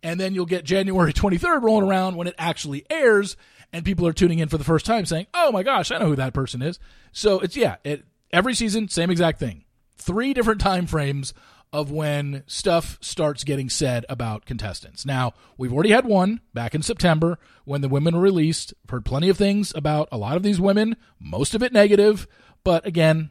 And 0.03 0.21
then 0.21 0.35
you'll 0.35 0.47
get 0.47 0.65
January 0.65 1.13
23rd 1.15 1.63
rolling 1.63 1.89
around 1.89 2.17
when 2.17 2.27
it 2.27 2.35
actually 2.39 2.85
airs 2.91 3.37
and 3.73 3.85
people 3.85 4.07
are 4.07 4.13
tuning 4.13 4.39
in 4.39 4.49
for 4.49 4.59
the 4.59 4.65
first 4.65 4.87
time 4.87 5.07
saying, 5.07 5.27
"Oh 5.35 5.53
my 5.53 5.63
gosh, 5.63 5.91
I 5.91 5.99
know 5.99 6.07
who 6.07 6.17
that 6.17 6.35
person 6.35 6.63
is." 6.63 6.79
So 7.13 7.41
it's 7.41 7.57
yeah, 7.57 7.77
it 7.85 8.05
every 8.33 8.55
season 8.55 8.89
same 8.89 9.11
exact 9.11 9.39
thing. 9.39 9.65
Three 9.99 10.33
different 10.33 10.61
time 10.61 10.87
frames 10.87 11.35
of 11.73 11.91
when 11.91 12.43
stuff 12.47 12.97
starts 13.01 13.45
getting 13.45 13.69
said 13.69 14.07
about 14.09 14.47
contestants. 14.47 15.05
Now, 15.05 15.35
we've 15.59 15.73
already 15.73 15.91
had 15.91 16.07
one 16.07 16.41
back 16.55 16.75
in 16.75 16.83
September 16.83 17.39
when 17.65 17.83
the 17.83 17.89
women 17.89 18.17
were 18.17 18.23
released. 18.23 18.73
I've 18.85 18.91
heard 18.91 19.05
plenty 19.05 19.29
of 19.29 19.37
things 19.37 19.73
about 19.75 20.09
a 20.11 20.17
lot 20.17 20.37
of 20.37 20.43
these 20.43 20.61
women, 20.61 20.97
most 21.21 21.55
of 21.55 21.63
it 21.63 21.73
negative, 21.73 22.27
but 22.65 22.87
again, 22.87 23.31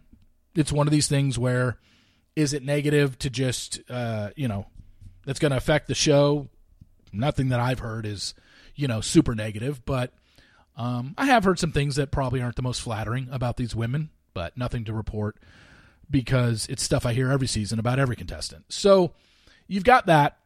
it's 0.56 0.72
one 0.72 0.88
of 0.88 0.92
these 0.92 1.08
things 1.08 1.40
where 1.40 1.80
is 2.36 2.54
it 2.54 2.64
negative 2.64 3.18
to 3.20 3.30
just 3.30 3.80
uh, 3.90 4.30
you 4.36 4.48
know, 4.48 4.68
that's 5.26 5.40
going 5.40 5.52
to 5.52 5.58
affect 5.58 5.88
the 5.88 5.96
show? 5.96 6.48
Nothing 7.12 7.50
that 7.50 7.60
I've 7.60 7.80
heard 7.80 8.06
is, 8.06 8.36
you 8.76 8.88
know, 8.88 9.02
super 9.02 9.34
negative, 9.34 9.84
but 9.84 10.14
um, 10.76 11.16
I 11.18 11.26
have 11.26 11.44
heard 11.44 11.58
some 11.58 11.72
things 11.72 11.96
that 11.96 12.12
probably 12.12 12.42
aren't 12.42 12.56
the 12.56 12.62
most 12.62 12.82
flattering 12.82 13.30
about 13.32 13.58
these 13.58 13.76
women, 13.76 14.12
but 14.36 14.56
nothing 14.56 14.86
to 14.86 14.94
report 14.94 15.38
because 16.10 16.68
it's 16.68 16.84
stuff 16.84 17.06
I 17.06 17.14
hear 17.14 17.32
every 17.32 17.48
season 17.48 17.80
about 17.80 18.00
every 18.00 18.16
contestant. 18.16 18.66
So 18.70 19.14
you've 19.68 19.84
got 19.84 20.06
that. 20.08 20.38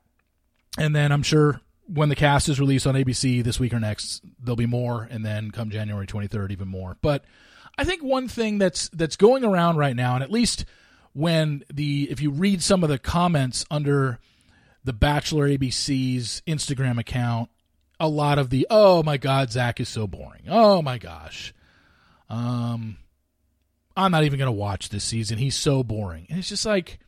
And 0.77 0.96
then 0.96 1.12
I'm 1.12 1.24
sure 1.24 1.62
when 1.88 2.10
the 2.10 2.15
cast 2.15 2.48
is 2.50 2.60
released 2.60 2.88
on 2.88 2.96
ABC 2.96 3.44
this 3.44 3.60
week 3.60 3.74
or 3.74 3.80
next, 3.80 4.24
there'll 4.39 4.56
be 4.56 4.65
more. 4.65 5.08
And 5.10 5.25
then 5.25 5.51
come 5.51 5.70
January 5.70 6.08
23rd, 6.08 6.51
even 6.51 6.68
more. 6.68 6.98
But 7.01 7.25
I 7.77 7.84
think 7.84 8.03
one 8.03 8.27
thing 8.27 8.58
that's 8.58 8.89
that's 8.89 9.15
going 9.15 9.44
around 9.44 9.77
right 9.77 9.96
now, 9.96 10.15
and 10.15 10.24
at 10.24 10.32
least 10.32 10.65
when 11.13 11.63
the 11.74 12.08
if 12.10 12.22
you 12.22 12.32
read 12.32 12.63
some 12.63 12.84
of 12.84 12.89
the 12.89 13.00
comments 13.00 13.65
under 13.70 14.20
the 14.84 14.94
Bachelor 14.94 15.48
ABC's 15.50 16.41
Instagram 16.48 17.00
account 17.00 17.50
a 18.01 18.08
lot 18.08 18.39
of 18.39 18.50
the 18.50 18.65
oh 18.70 19.03
my 19.03 19.18
god 19.18 19.51
Zach 19.51 19.80
is 19.80 19.88
so 19.88 20.08
boring. 20.08 20.44
Oh 20.50 20.82
my 20.82 20.98
gosh. 20.98 21.53
Um 22.30 22.98
I'm 23.95 24.12
not 24.12 24.24
even 24.24 24.39
going 24.39 24.48
to 24.48 24.51
watch 24.51 24.89
this 24.89 25.03
season. 25.03 25.38
He's 25.38 25.55
so 25.55 25.83
boring. 25.83 26.27
And 26.29 26.39
it's 26.39 26.50
just 26.50 26.65
like 26.65 27.00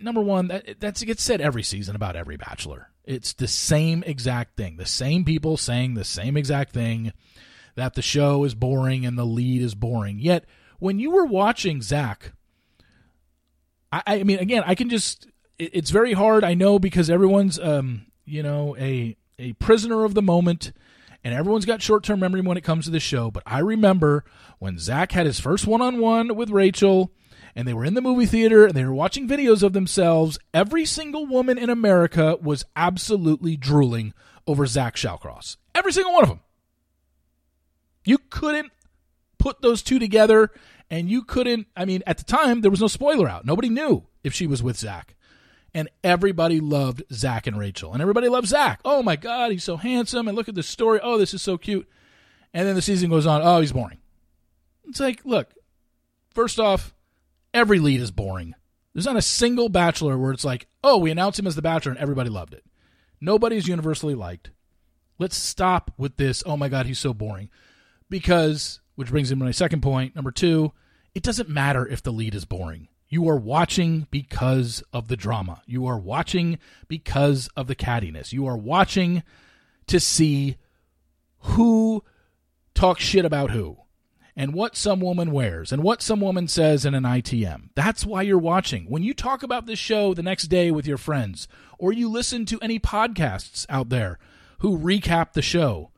number 0.00 0.20
1 0.20 0.48
that 0.48 0.80
that's 0.80 1.02
gets 1.04 1.22
said 1.22 1.40
every 1.40 1.62
season 1.62 1.96
about 1.96 2.16
every 2.16 2.36
bachelor. 2.36 2.90
It's 3.04 3.32
the 3.32 3.48
same 3.48 4.02
exact 4.04 4.56
thing. 4.56 4.76
The 4.76 4.86
same 4.86 5.24
people 5.24 5.56
saying 5.56 5.94
the 5.94 6.04
same 6.04 6.36
exact 6.36 6.72
thing 6.72 7.12
that 7.74 7.94
the 7.94 8.02
show 8.02 8.44
is 8.44 8.54
boring 8.54 9.04
and 9.04 9.18
the 9.18 9.26
lead 9.26 9.62
is 9.62 9.74
boring. 9.74 10.18
Yet 10.18 10.44
when 10.78 10.98
you 10.98 11.10
were 11.10 11.26
watching 11.26 11.82
Zach 11.82 12.32
I, 13.92 14.02
I 14.06 14.22
mean 14.24 14.38
again, 14.38 14.64
I 14.66 14.74
can 14.74 14.88
just 14.88 15.28
it's 15.58 15.90
very 15.90 16.14
hard 16.14 16.42
I 16.42 16.54
know 16.54 16.78
because 16.78 17.08
everyone's 17.08 17.58
um 17.58 18.06
you 18.24 18.42
know 18.42 18.76
a 18.78 19.16
a 19.38 19.52
prisoner 19.54 20.04
of 20.04 20.14
the 20.14 20.22
moment, 20.22 20.72
and 21.24 21.34
everyone's 21.34 21.64
got 21.64 21.82
short 21.82 22.04
term 22.04 22.20
memory 22.20 22.42
when 22.42 22.58
it 22.58 22.64
comes 22.64 22.84
to 22.84 22.90
this 22.90 23.02
show. 23.02 23.30
But 23.30 23.42
I 23.46 23.58
remember 23.60 24.24
when 24.58 24.78
Zach 24.78 25.12
had 25.12 25.26
his 25.26 25.40
first 25.40 25.66
one 25.66 25.80
on 25.80 25.98
one 25.98 26.36
with 26.36 26.50
Rachel, 26.50 27.10
and 27.56 27.66
they 27.66 27.74
were 27.74 27.84
in 27.84 27.94
the 27.94 28.02
movie 28.02 28.26
theater 28.26 28.66
and 28.66 28.74
they 28.74 28.84
were 28.84 28.94
watching 28.94 29.28
videos 29.28 29.62
of 29.62 29.72
themselves. 29.72 30.38
Every 30.52 30.84
single 30.84 31.26
woman 31.26 31.56
in 31.56 31.70
America 31.70 32.36
was 32.40 32.64
absolutely 32.76 33.56
drooling 33.56 34.12
over 34.46 34.66
Zach 34.66 34.96
Shallcross. 34.96 35.56
Every 35.74 35.92
single 35.92 36.12
one 36.12 36.24
of 36.24 36.28
them. 36.28 36.40
You 38.04 38.18
couldn't 38.18 38.70
put 39.38 39.62
those 39.62 39.82
two 39.82 39.98
together, 39.98 40.50
and 40.90 41.08
you 41.08 41.22
couldn't. 41.22 41.68
I 41.76 41.84
mean, 41.84 42.02
at 42.06 42.18
the 42.18 42.24
time, 42.24 42.60
there 42.60 42.70
was 42.70 42.80
no 42.80 42.86
spoiler 42.86 43.28
out. 43.28 43.46
Nobody 43.46 43.70
knew 43.70 44.04
if 44.22 44.34
she 44.34 44.46
was 44.46 44.62
with 44.62 44.76
Zach 44.76 45.14
and 45.74 45.88
everybody 46.02 46.60
loved 46.60 47.02
Zach 47.12 47.46
and 47.46 47.58
Rachel, 47.58 47.92
and 47.92 48.00
everybody 48.00 48.28
loved 48.28 48.46
Zach. 48.46 48.80
Oh 48.84 49.02
my 49.02 49.16
God, 49.16 49.50
he's 49.50 49.64
so 49.64 49.76
handsome, 49.76 50.28
and 50.28 50.36
look 50.36 50.48
at 50.48 50.54
this 50.54 50.68
story. 50.68 51.00
Oh, 51.02 51.18
this 51.18 51.34
is 51.34 51.42
so 51.42 51.58
cute. 51.58 51.88
And 52.52 52.66
then 52.66 52.76
the 52.76 52.82
season 52.82 53.10
goes 53.10 53.26
on. 53.26 53.42
Oh, 53.42 53.60
he's 53.60 53.72
boring. 53.72 53.98
It's 54.88 55.00
like, 55.00 55.24
look, 55.24 55.52
first 56.30 56.60
off, 56.60 56.94
every 57.52 57.80
lead 57.80 58.00
is 58.00 58.12
boring. 58.12 58.54
There's 58.92 59.06
not 59.06 59.16
a 59.16 59.22
single 59.22 59.68
bachelor 59.68 60.16
where 60.16 60.30
it's 60.30 60.44
like, 60.44 60.68
oh, 60.84 60.98
we 60.98 61.10
announced 61.10 61.38
him 61.38 61.48
as 61.48 61.56
the 61.56 61.62
bachelor 61.62 61.92
and 61.92 62.00
everybody 62.00 62.30
loved 62.30 62.54
it. 62.54 62.64
Nobody's 63.20 63.66
universally 63.66 64.14
liked. 64.14 64.50
Let's 65.18 65.36
stop 65.36 65.90
with 65.98 66.16
this. 66.16 66.44
Oh 66.46 66.56
my 66.56 66.68
God, 66.68 66.86
he's 66.86 67.00
so 67.00 67.12
boring. 67.12 67.50
Because, 68.08 68.80
which 68.94 69.10
brings 69.10 69.32
me 69.32 69.38
to 69.38 69.44
my 69.44 69.50
second 69.50 69.82
point. 69.82 70.14
Number 70.14 70.30
two, 70.30 70.72
it 71.12 71.24
doesn't 71.24 71.48
matter 71.48 71.86
if 71.86 72.02
the 72.02 72.12
lead 72.12 72.36
is 72.36 72.44
boring. 72.44 72.86
You 73.14 73.28
are 73.28 73.36
watching 73.36 74.08
because 74.10 74.82
of 74.92 75.06
the 75.06 75.16
drama. 75.16 75.62
You 75.66 75.86
are 75.86 76.00
watching 76.00 76.58
because 76.88 77.48
of 77.56 77.68
the 77.68 77.76
cattiness. 77.76 78.32
You 78.32 78.44
are 78.48 78.56
watching 78.56 79.22
to 79.86 80.00
see 80.00 80.56
who 81.38 82.02
talks 82.74 83.04
shit 83.04 83.24
about 83.24 83.52
who 83.52 83.76
and 84.34 84.52
what 84.52 84.74
some 84.74 84.98
woman 84.98 85.30
wears 85.30 85.70
and 85.70 85.84
what 85.84 86.02
some 86.02 86.18
woman 86.18 86.48
says 86.48 86.84
in 86.84 86.92
an 86.92 87.04
ITM. 87.04 87.68
That's 87.76 88.04
why 88.04 88.22
you're 88.22 88.36
watching. 88.36 88.86
When 88.86 89.04
you 89.04 89.14
talk 89.14 89.44
about 89.44 89.66
this 89.66 89.78
show 89.78 90.12
the 90.12 90.24
next 90.24 90.48
day 90.48 90.72
with 90.72 90.84
your 90.84 90.98
friends 90.98 91.46
or 91.78 91.92
you 91.92 92.08
listen 92.08 92.44
to 92.46 92.58
any 92.62 92.80
podcasts 92.80 93.64
out 93.68 93.90
there 93.90 94.18
who 94.58 94.76
recap 94.76 95.34
the 95.34 95.40
show, 95.40 95.92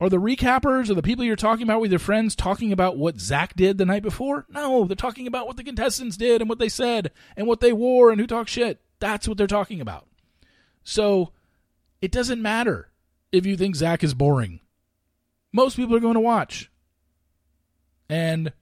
are 0.00 0.10
the 0.10 0.18
recappers 0.18 0.90
or 0.90 0.94
the 0.94 1.02
people 1.02 1.24
you're 1.24 1.36
talking 1.36 1.62
about 1.62 1.80
with 1.80 1.90
your 1.90 1.98
friends 1.98 2.36
talking 2.36 2.70
about 2.70 2.98
what 2.98 3.18
Zach 3.18 3.54
did 3.56 3.78
the 3.78 3.86
night 3.86 4.02
before? 4.02 4.46
No, 4.50 4.84
they're 4.84 4.94
talking 4.94 5.26
about 5.26 5.46
what 5.46 5.56
the 5.56 5.64
contestants 5.64 6.16
did 6.16 6.42
and 6.42 6.50
what 6.50 6.58
they 6.58 6.68
said 6.68 7.10
and 7.36 7.46
what 7.46 7.60
they 7.60 7.72
wore 7.72 8.10
and 8.10 8.20
who 8.20 8.26
talked 8.26 8.50
shit. 8.50 8.80
That's 8.98 9.26
what 9.26 9.38
they're 9.38 9.46
talking 9.46 9.80
about. 9.80 10.06
So 10.84 11.32
it 12.02 12.12
doesn't 12.12 12.42
matter 12.42 12.90
if 13.32 13.46
you 13.46 13.56
think 13.56 13.74
Zach 13.74 14.04
is 14.04 14.14
boring. 14.14 14.60
Most 15.52 15.76
people 15.76 15.96
are 15.96 16.00
going 16.00 16.14
to 16.14 16.20
watch. 16.20 16.70
And, 18.08 18.52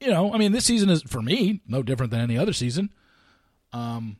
you 0.00 0.08
know, 0.08 0.32
I 0.32 0.38
mean, 0.38 0.52
this 0.52 0.66
season 0.66 0.90
is, 0.90 1.02
for 1.02 1.22
me, 1.22 1.62
no 1.66 1.82
different 1.82 2.10
than 2.10 2.20
any 2.20 2.36
other 2.36 2.52
season. 2.52 2.90
Um, 3.72 4.18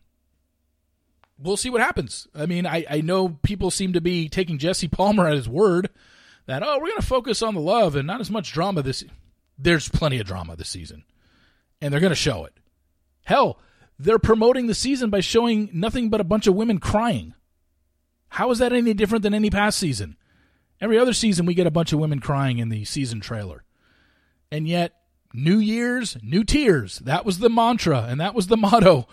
we'll 1.38 1.56
see 1.56 1.70
what 1.70 1.80
happens. 1.80 2.26
I 2.34 2.46
mean, 2.46 2.66
I, 2.66 2.84
I 2.88 3.00
know 3.00 3.28
people 3.28 3.70
seem 3.70 3.92
to 3.92 4.00
be 4.00 4.28
taking 4.28 4.58
Jesse 4.58 4.88
Palmer 4.88 5.26
at 5.26 5.34
his 5.34 5.48
word 5.48 5.90
that, 6.46 6.62
oh, 6.62 6.78
we're 6.78 6.88
going 6.88 7.00
to 7.00 7.06
focus 7.06 7.42
on 7.42 7.54
the 7.54 7.60
love 7.60 7.94
and 7.96 8.06
not 8.06 8.20
as 8.20 8.30
much 8.30 8.52
drama 8.52 8.82
this 8.82 9.04
There's 9.58 9.88
plenty 9.88 10.18
of 10.18 10.26
drama 10.26 10.56
this 10.56 10.68
season, 10.68 11.04
and 11.80 11.92
they're 11.92 12.00
going 12.00 12.10
to 12.10 12.16
show 12.16 12.44
it. 12.44 12.54
Hell, 13.24 13.58
they're 13.98 14.18
promoting 14.18 14.66
the 14.66 14.74
season 14.74 15.10
by 15.10 15.20
showing 15.20 15.70
nothing 15.72 16.08
but 16.08 16.20
a 16.20 16.24
bunch 16.24 16.46
of 16.46 16.54
women 16.54 16.78
crying. 16.78 17.34
How 18.30 18.50
is 18.50 18.58
that 18.58 18.72
any 18.72 18.94
different 18.94 19.22
than 19.22 19.34
any 19.34 19.50
past 19.50 19.78
season? 19.78 20.16
Every 20.80 20.98
other 20.98 21.12
season, 21.12 21.46
we 21.46 21.54
get 21.54 21.66
a 21.66 21.72
bunch 21.72 21.92
of 21.92 21.98
women 21.98 22.20
crying 22.20 22.58
in 22.58 22.68
the 22.68 22.84
season 22.84 23.20
trailer. 23.20 23.64
And 24.50 24.68
yet, 24.68 24.94
New 25.34 25.58
Year's, 25.58 26.16
new 26.22 26.44
tears. 26.44 27.00
That 27.00 27.24
was 27.24 27.38
the 27.38 27.50
mantra, 27.50 28.06
and 28.08 28.20
that 28.20 28.34
was 28.34 28.46
the 28.46 28.56
motto 28.56 29.08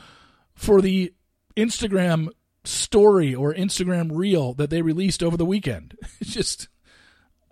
for 0.53 0.81
the 0.81 1.13
Instagram 1.55 2.29
story 2.63 3.33
or 3.33 3.53
Instagram 3.53 4.09
reel 4.13 4.53
that 4.55 4.69
they 4.69 4.81
released 4.81 5.23
over 5.23 5.37
the 5.37 5.45
weekend. 5.45 5.97
It's 6.19 6.33
just, 6.33 6.67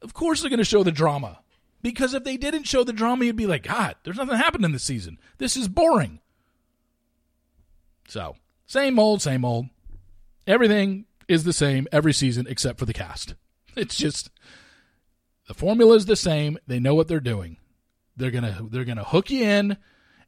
of 0.02 0.14
course, 0.14 0.42
they're 0.42 0.50
going 0.50 0.58
to 0.58 0.64
show 0.64 0.84
the 0.84 0.92
drama. 0.92 1.40
Because 1.82 2.14
if 2.14 2.24
they 2.24 2.38
didn't 2.38 2.64
show 2.64 2.84
the 2.84 2.94
drama, 2.94 3.26
you'd 3.26 3.36
be 3.36 3.46
like, 3.46 3.64
God, 3.64 3.96
there's 4.04 4.18
nothing 4.18 4.38
happening 4.38 4.66
in 4.66 4.72
this 4.72 4.84
season. 4.84 5.20
This 5.38 5.58
is 5.58 5.68
boring. 5.68 6.22
So, 8.08 8.38
same 8.66 8.98
old, 8.98 9.22
same 9.22 9.44
old. 9.44 9.68
Everything 10.48 11.06
is 11.28 11.44
the 11.44 11.54
same 11.54 11.88
every 11.92 12.14
season 12.14 12.48
except 12.50 12.80
for 12.80 12.86
the 12.86 12.94
cast. 12.94 13.36
It's 13.76 13.96
just 13.96 14.30
the 15.48 15.56
formula 15.56 15.96
is 15.96 16.06
the 16.06 16.16
same. 16.16 16.60
They 16.68 16.80
know 16.80 16.94
what 16.94 17.08
they're 17.08 17.20
doing. 17.20 17.58
They're 18.16 18.30
gonna 18.30 18.68
they're 18.70 18.86
gonna 18.86 19.04
hook 19.04 19.32
you 19.32 19.44
in 19.44 19.78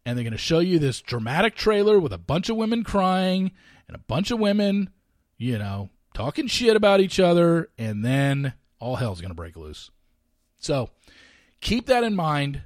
and 0.05 0.17
they're 0.17 0.23
going 0.23 0.31
to 0.31 0.37
show 0.37 0.59
you 0.59 0.79
this 0.79 1.01
dramatic 1.01 1.55
trailer 1.55 1.99
with 1.99 2.13
a 2.13 2.17
bunch 2.17 2.49
of 2.49 2.57
women 2.57 2.83
crying 2.83 3.51
and 3.87 3.95
a 3.95 3.99
bunch 3.99 4.31
of 4.31 4.39
women, 4.39 4.89
you 5.37 5.57
know, 5.57 5.89
talking 6.13 6.47
shit 6.47 6.75
about 6.75 7.01
each 7.01 7.19
other, 7.19 7.69
and 7.77 8.05
then 8.05 8.53
all 8.79 8.95
hell's 8.95 9.21
going 9.21 9.31
to 9.31 9.35
break 9.35 9.55
loose. 9.55 9.91
So 10.59 10.89
keep 11.61 11.87
that 11.87 12.03
in 12.03 12.15
mind. 12.15 12.61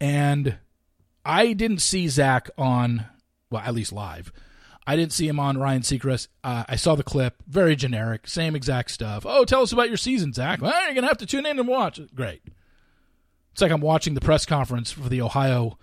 And 0.00 0.58
I 1.24 1.52
didn't 1.52 1.80
see 1.80 2.08
Zach 2.08 2.48
on, 2.56 3.06
well, 3.50 3.62
at 3.62 3.74
least 3.74 3.92
live. 3.92 4.32
I 4.86 4.96
didn't 4.96 5.12
see 5.12 5.28
him 5.28 5.38
on 5.38 5.58
Ryan 5.58 5.82
Seacrest. 5.82 6.28
Uh, 6.42 6.64
I 6.68 6.76
saw 6.76 6.94
the 6.94 7.02
clip, 7.02 7.36
very 7.46 7.76
generic, 7.76 8.26
same 8.26 8.56
exact 8.56 8.90
stuff. 8.90 9.24
Oh, 9.26 9.44
tell 9.44 9.62
us 9.62 9.72
about 9.72 9.88
your 9.88 9.98
season, 9.98 10.32
Zach. 10.32 10.62
Well, 10.62 10.72
you're 10.72 10.94
going 10.94 11.02
to 11.02 11.08
have 11.08 11.18
to 11.18 11.26
tune 11.26 11.46
in 11.46 11.58
and 11.58 11.68
watch. 11.68 12.00
Great. 12.14 12.42
It's 13.52 13.60
like 13.60 13.72
I'm 13.72 13.82
watching 13.82 14.14
the 14.14 14.20
press 14.20 14.46
conference 14.46 14.90
for 14.90 15.08
the 15.08 15.20
Ohio, 15.20 15.78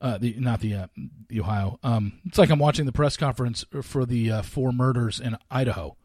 uh, 0.00 0.18
the 0.18 0.34
not 0.38 0.60
the 0.60 0.74
uh, 0.74 0.86
the 1.28 1.40
Ohio. 1.40 1.78
Um, 1.82 2.20
it's 2.24 2.38
like 2.38 2.50
I'm 2.50 2.58
watching 2.58 2.86
the 2.86 2.92
press 2.92 3.16
conference 3.16 3.64
for 3.82 4.06
the 4.06 4.30
uh, 4.30 4.42
four 4.42 4.72
murders 4.72 5.20
in 5.20 5.36
Idaho. 5.50 5.96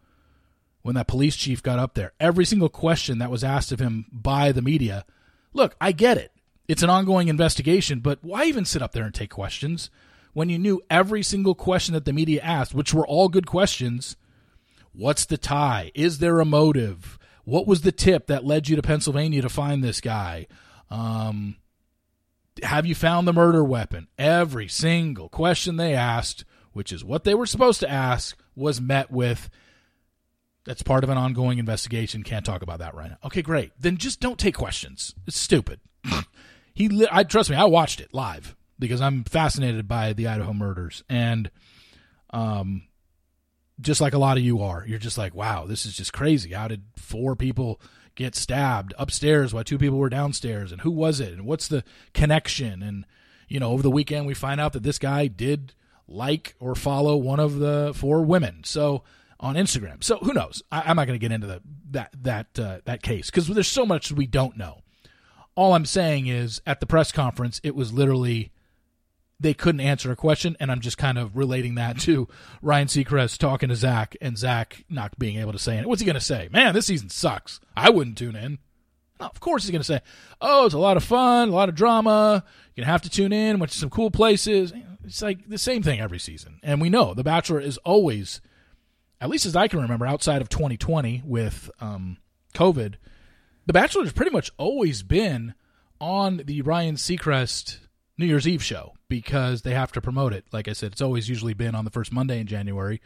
When 0.81 0.95
that 0.95 1.07
police 1.07 1.35
chief 1.35 1.63
got 1.63 1.79
up 1.79 1.95
there, 1.95 2.13
every 2.19 2.45
single 2.45 2.69
question 2.69 3.17
that 3.17 3.31
was 3.31 3.43
asked 3.43 3.71
of 3.71 3.79
him 3.79 4.05
by 4.11 4.51
the 4.51 4.61
media. 4.61 5.03
Look, 5.51 5.75
I 5.81 5.91
get 5.91 6.17
it. 6.17 6.31
It's 6.67 6.83
an 6.83 6.91
ongoing 6.91 7.27
investigation, 7.27 8.01
but 8.01 8.19
why 8.21 8.45
even 8.45 8.65
sit 8.65 8.83
up 8.83 8.91
there 8.91 9.03
and 9.05 9.13
take 9.13 9.31
questions 9.31 9.89
when 10.33 10.49
you 10.49 10.59
knew 10.59 10.81
every 10.89 11.23
single 11.23 11.55
question 11.55 11.93
that 11.93 12.05
the 12.05 12.13
media 12.13 12.41
asked, 12.41 12.75
which 12.75 12.93
were 12.93 13.07
all 13.07 13.29
good 13.29 13.47
questions? 13.47 14.15
What's 14.93 15.25
the 15.25 15.37
tie? 15.37 15.91
Is 15.95 16.19
there 16.19 16.39
a 16.39 16.45
motive? 16.45 17.17
What 17.45 17.65
was 17.65 17.81
the 17.81 17.91
tip 17.91 18.27
that 18.27 18.45
led 18.45 18.67
you 18.67 18.75
to 18.75 18.81
Pennsylvania 18.81 19.41
to 19.41 19.49
find 19.49 19.83
this 19.83 20.01
guy? 20.01 20.47
Um, 20.91 21.55
have 22.63 22.85
you 22.85 22.95
found 22.95 23.27
the 23.27 23.33
murder 23.33 23.63
weapon? 23.63 24.07
Every 24.17 24.67
single 24.67 25.29
question 25.29 25.77
they 25.77 25.93
asked, 25.93 26.45
which 26.73 26.91
is 26.91 27.03
what 27.03 27.23
they 27.23 27.33
were 27.33 27.45
supposed 27.45 27.79
to 27.81 27.89
ask, 27.89 28.37
was 28.55 28.79
met 28.79 29.11
with 29.11 29.49
that's 30.65 30.81
part 30.81 31.03
of 31.03 31.09
an 31.09 31.17
ongoing 31.17 31.59
investigation. 31.59 32.23
Can't 32.23 32.45
talk 32.45 32.61
about 32.61 32.79
that 32.79 32.95
right 32.95 33.11
now. 33.11 33.17
Okay, 33.25 33.41
great. 33.41 33.71
Then 33.79 33.97
just 33.97 34.19
don't 34.19 34.39
take 34.39 34.55
questions. 34.55 35.13
It's 35.27 35.39
stupid. 35.39 35.79
he, 36.73 37.07
I 37.11 37.23
trust 37.23 37.49
me, 37.49 37.55
I 37.55 37.65
watched 37.65 38.01
it 38.01 38.13
live 38.13 38.55
because 38.79 38.99
I'm 38.99 39.23
fascinated 39.23 39.87
by 39.87 40.13
the 40.13 40.27
Idaho 40.27 40.53
murders, 40.53 41.03
and 41.07 41.49
um, 42.31 42.83
just 43.79 44.01
like 44.01 44.13
a 44.13 44.17
lot 44.17 44.37
of 44.37 44.43
you 44.43 44.61
are, 44.61 44.83
you're 44.87 44.99
just 44.99 45.17
like, 45.17 45.33
wow, 45.33 45.65
this 45.65 45.85
is 45.85 45.95
just 45.95 46.13
crazy. 46.13 46.53
How 46.53 46.67
did 46.67 46.83
four 46.97 47.35
people 47.35 47.79
get 48.15 48.35
stabbed 48.35 48.93
upstairs 48.97 49.53
while 49.53 49.63
two 49.63 49.77
people 49.77 49.97
were 49.97 50.09
downstairs, 50.09 50.71
and 50.71 50.81
who 50.81 50.91
was 50.91 51.19
it, 51.19 51.33
and 51.33 51.45
what's 51.45 51.67
the 51.67 51.83
connection? 52.13 52.81
And 52.81 53.05
you 53.47 53.59
know, 53.59 53.71
over 53.71 53.83
the 53.83 53.91
weekend 53.91 54.25
we 54.25 54.33
find 54.33 54.59
out 54.59 54.73
that 54.73 54.83
this 54.83 54.99
guy 54.99 55.27
did 55.27 55.73
like 56.07 56.55
or 56.59 56.75
follow 56.75 57.15
one 57.15 57.39
of 57.39 57.59
the 57.59 57.93
four 57.95 58.21
women. 58.21 58.63
So 58.63 59.03
on 59.39 59.55
Instagram. 59.55 60.03
So 60.03 60.17
who 60.19 60.33
knows? 60.33 60.63
I, 60.71 60.89
am 60.89 60.95
not 60.95 61.07
going 61.07 61.19
to 61.19 61.23
get 61.23 61.33
into 61.33 61.47
the, 61.47 61.61
that 61.91 62.13
that 62.23 62.59
uh, 62.59 62.79
that 62.85 63.03
case 63.03 63.29
because 63.29 63.47
there's 63.47 63.67
so 63.67 63.85
much 63.85 64.11
we 64.11 64.27
don't 64.27 64.57
know 64.57 64.81
all 65.55 65.73
I'm 65.73 65.85
saying 65.85 66.27
is 66.27 66.61
at 66.65 66.79
the 66.79 66.85
press 66.85 67.11
conference, 67.11 67.61
it 67.63 67.75
was 67.75 67.93
literally 67.93 68.51
they 69.39 69.53
couldn't 69.53 69.81
answer 69.81 70.11
a 70.11 70.15
question, 70.15 70.55
and 70.59 70.71
I'm 70.71 70.79
just 70.79 70.97
kind 70.97 71.17
of 71.17 71.35
relating 71.35 71.75
that 71.75 71.99
to 72.01 72.27
Ryan 72.61 72.87
Seacrest 72.87 73.37
talking 73.37 73.69
to 73.69 73.75
Zach 73.75 74.15
and 74.21 74.37
Zach 74.37 74.83
not 74.89 75.17
being 75.19 75.37
able 75.37 75.51
to 75.51 75.59
say 75.59 75.77
it. 75.77 75.85
What's 75.85 76.01
he 76.01 76.05
going 76.05 76.15
to 76.15 76.21
say? 76.21 76.49
Man, 76.51 76.73
this 76.73 76.85
season 76.85 77.09
sucks. 77.09 77.59
I 77.75 77.89
wouldn't 77.89 78.17
tune 78.17 78.35
in. 78.35 78.59
No, 79.19 79.27
of 79.27 79.39
course 79.39 79.63
he's 79.63 79.71
going 79.71 79.81
to 79.81 79.85
say, 79.85 80.01
"Oh, 80.41 80.65
it's 80.65 80.75
a 80.75 80.79
lot 80.79 80.97
of 80.97 81.03
fun, 81.03 81.49
a 81.49 81.51
lot 81.51 81.69
of 81.69 81.75
drama. 81.75 82.43
You're 82.75 82.83
going 82.83 82.87
to 82.87 82.91
have 82.91 83.03
to 83.03 83.09
tune 83.09 83.31
in, 83.31 83.59
went 83.59 83.71
to 83.71 83.77
some 83.77 83.89
cool 83.89 84.11
places." 84.11 84.73
It's 85.05 85.21
like 85.21 85.47
the 85.47 85.57
same 85.57 85.83
thing 85.83 85.99
every 85.99 86.19
season, 86.19 86.59
and 86.63 86.81
we 86.81 86.89
know 86.89 87.13
The 87.13 87.23
Bachelor 87.23 87.61
is 87.61 87.77
always, 87.79 88.41
at 89.21 89.29
least 89.29 89.45
as 89.45 89.55
I 89.55 89.67
can 89.67 89.79
remember, 89.79 90.05
outside 90.05 90.41
of 90.41 90.49
2020 90.49 91.21
with 91.25 91.69
um, 91.79 92.17
COVID 92.53 92.95
the 93.65 93.73
Bachelor 93.73 94.03
has 94.03 94.13
pretty 94.13 94.31
much 94.31 94.51
always 94.57 95.01
been 95.01 95.55
on 95.99 96.41
the 96.45 96.61
Ryan 96.61 96.95
Seacrest 96.95 97.79
New 98.17 98.25
Year's 98.25 98.47
Eve 98.47 98.63
show 98.63 98.93
because 99.09 99.63
they 99.63 99.73
have 99.73 99.91
to 99.93 100.01
promote 100.01 100.33
it. 100.33 100.45
Like 100.51 100.67
I 100.67 100.73
said, 100.73 100.93
it's 100.93 101.01
always 101.01 101.29
usually 101.29 101.53
been 101.53 101.75
on 101.75 101.85
the 101.85 101.91
first 101.91 102.11
Monday 102.11 102.39
in 102.39 102.47
January, 102.47 103.01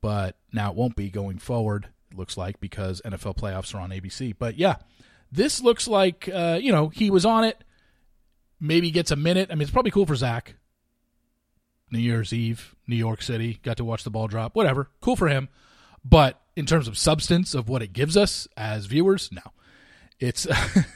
but 0.00 0.36
now 0.52 0.70
it 0.70 0.76
won't 0.76 0.96
be 0.96 1.10
going 1.10 1.38
forward, 1.38 1.88
it 2.10 2.16
looks 2.16 2.36
like, 2.36 2.60
because 2.60 3.02
NFL 3.04 3.36
playoffs 3.36 3.74
are 3.74 3.80
on 3.80 3.90
ABC. 3.90 4.34
But 4.38 4.56
yeah, 4.56 4.76
this 5.32 5.60
looks 5.60 5.88
like, 5.88 6.28
uh, 6.32 6.58
you 6.60 6.72
know, 6.72 6.88
he 6.88 7.10
was 7.10 7.24
on 7.24 7.44
it, 7.44 7.62
maybe 8.60 8.90
gets 8.90 9.10
a 9.10 9.16
minute. 9.16 9.50
I 9.50 9.54
mean, 9.54 9.62
it's 9.62 9.70
probably 9.70 9.90
cool 9.90 10.06
for 10.06 10.16
Zach. 10.16 10.54
New 11.90 11.98
Year's 11.98 12.32
Eve, 12.32 12.74
New 12.86 12.96
York 12.96 13.22
City, 13.22 13.60
got 13.62 13.76
to 13.76 13.84
watch 13.84 14.04
the 14.04 14.10
ball 14.10 14.26
drop, 14.26 14.56
whatever. 14.56 14.90
Cool 15.00 15.16
for 15.16 15.28
him. 15.28 15.48
But 16.04 16.40
in 16.56 16.66
terms 16.66 16.88
of 16.88 16.98
substance 16.98 17.54
of 17.54 17.68
what 17.68 17.82
it 17.82 17.92
gives 17.92 18.16
us 18.16 18.48
as 18.56 18.86
viewers, 18.86 19.30
no. 19.32 19.42
It's 20.18 20.46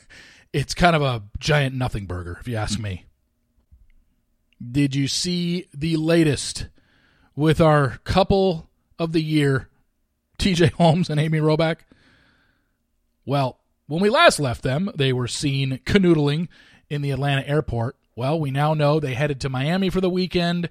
it's 0.52 0.74
kind 0.74 0.96
of 0.96 1.02
a 1.02 1.22
giant 1.38 1.74
nothing 1.74 2.06
burger, 2.06 2.38
if 2.40 2.48
you 2.48 2.56
ask 2.56 2.78
me. 2.78 3.07
Did 4.60 4.94
you 4.94 5.06
see 5.06 5.68
the 5.72 5.96
latest 5.96 6.66
with 7.36 7.60
our 7.60 7.98
couple 8.04 8.68
of 8.98 9.12
the 9.12 9.22
year, 9.22 9.68
TJ 10.38 10.72
Holmes 10.72 11.08
and 11.08 11.20
Amy 11.20 11.38
Robach? 11.38 11.78
Well, 13.24 13.58
when 13.86 14.02
we 14.02 14.10
last 14.10 14.40
left 14.40 14.62
them, 14.62 14.90
they 14.96 15.12
were 15.12 15.28
seen 15.28 15.78
canoodling 15.86 16.48
in 16.90 17.02
the 17.02 17.12
Atlanta 17.12 17.46
airport. 17.46 17.96
Well, 18.16 18.40
we 18.40 18.50
now 18.50 18.74
know 18.74 18.98
they 18.98 19.14
headed 19.14 19.40
to 19.42 19.48
Miami 19.48 19.90
for 19.90 20.00
the 20.00 20.10
weekend, 20.10 20.70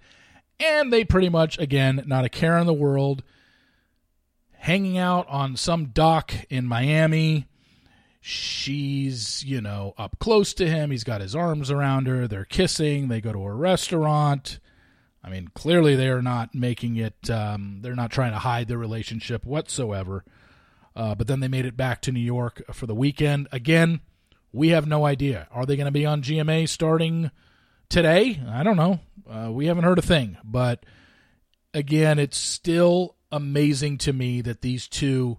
and 0.60 0.92
they 0.92 1.06
pretty 1.06 1.30
much, 1.30 1.58
again, 1.58 2.04
not 2.06 2.26
a 2.26 2.30
care 2.30 2.58
in 2.58 2.68
the 2.68 2.74
world, 2.74 3.24
hanging 4.52 4.98
out 4.98 5.26
on 5.30 5.56
some 5.56 5.86
dock 5.86 6.34
in 6.50 6.66
Miami 6.66 7.48
she's, 8.28 9.42
you 9.46 9.62
know, 9.62 9.94
up 9.98 10.20
close 10.20 10.54
to 10.54 10.68
him. 10.68 10.92
He's 10.92 11.06
got 11.06 11.22
his 11.22 11.34
arms 11.34 11.72
around 11.72 12.08
her. 12.08 12.28
They're 12.28 12.44
kissing. 12.44 13.08
They 13.08 13.22
go 13.22 13.32
to 13.32 13.40
a 13.40 13.54
restaurant. 13.54 14.60
I 15.24 15.30
mean, 15.30 15.48
clearly 15.54 15.96
they 15.96 16.10
are 16.10 16.22
not 16.22 16.54
making 16.54 16.98
it, 16.98 17.30
um, 17.30 17.80
they're 17.82 17.96
not 17.96 18.12
trying 18.12 18.34
to 18.34 18.40
hide 18.40 18.68
their 18.68 18.78
relationship 18.78 19.46
whatsoever. 19.46 20.26
Uh, 20.94 21.16
but 21.16 21.28
then 21.28 21.40
they 21.40 21.48
made 21.48 21.66
it 21.66 21.78
back 21.78 22.02
to 22.02 22.12
New 22.12 22.20
York 22.20 22.62
for 22.74 22.86
the 22.86 22.96
weekend. 22.96 23.48
Again, 23.54 24.02
we 24.52 24.70
have 24.70 24.86
no 24.86 25.06
idea. 25.06 25.48
Are 25.52 25.66
they 25.66 25.78
going 25.78 25.86
to 25.86 25.92
be 25.92 26.06
on 26.06 26.22
GMA 26.22 26.68
starting 26.68 27.32
today? 27.88 28.42
I 28.50 28.64
don't 28.64 28.78
know. 28.78 29.00
Uh, 29.30 29.52
we 29.54 29.68
haven't 29.68 29.86
heard 29.86 30.00
a 30.00 30.04
thing. 30.04 30.38
But 30.44 30.86
again, 31.74 32.20
it's 32.20 32.38
still 32.38 33.16
amazing 33.32 34.00
to 34.00 34.12
me 34.12 34.42
that 34.42 34.62
these 34.62 34.88
two 34.88 35.38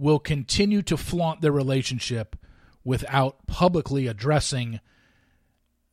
will 0.00 0.18
continue 0.18 0.80
to 0.80 0.96
flaunt 0.96 1.42
their 1.42 1.52
relationship 1.52 2.34
without 2.82 3.46
publicly 3.46 4.06
addressing 4.06 4.80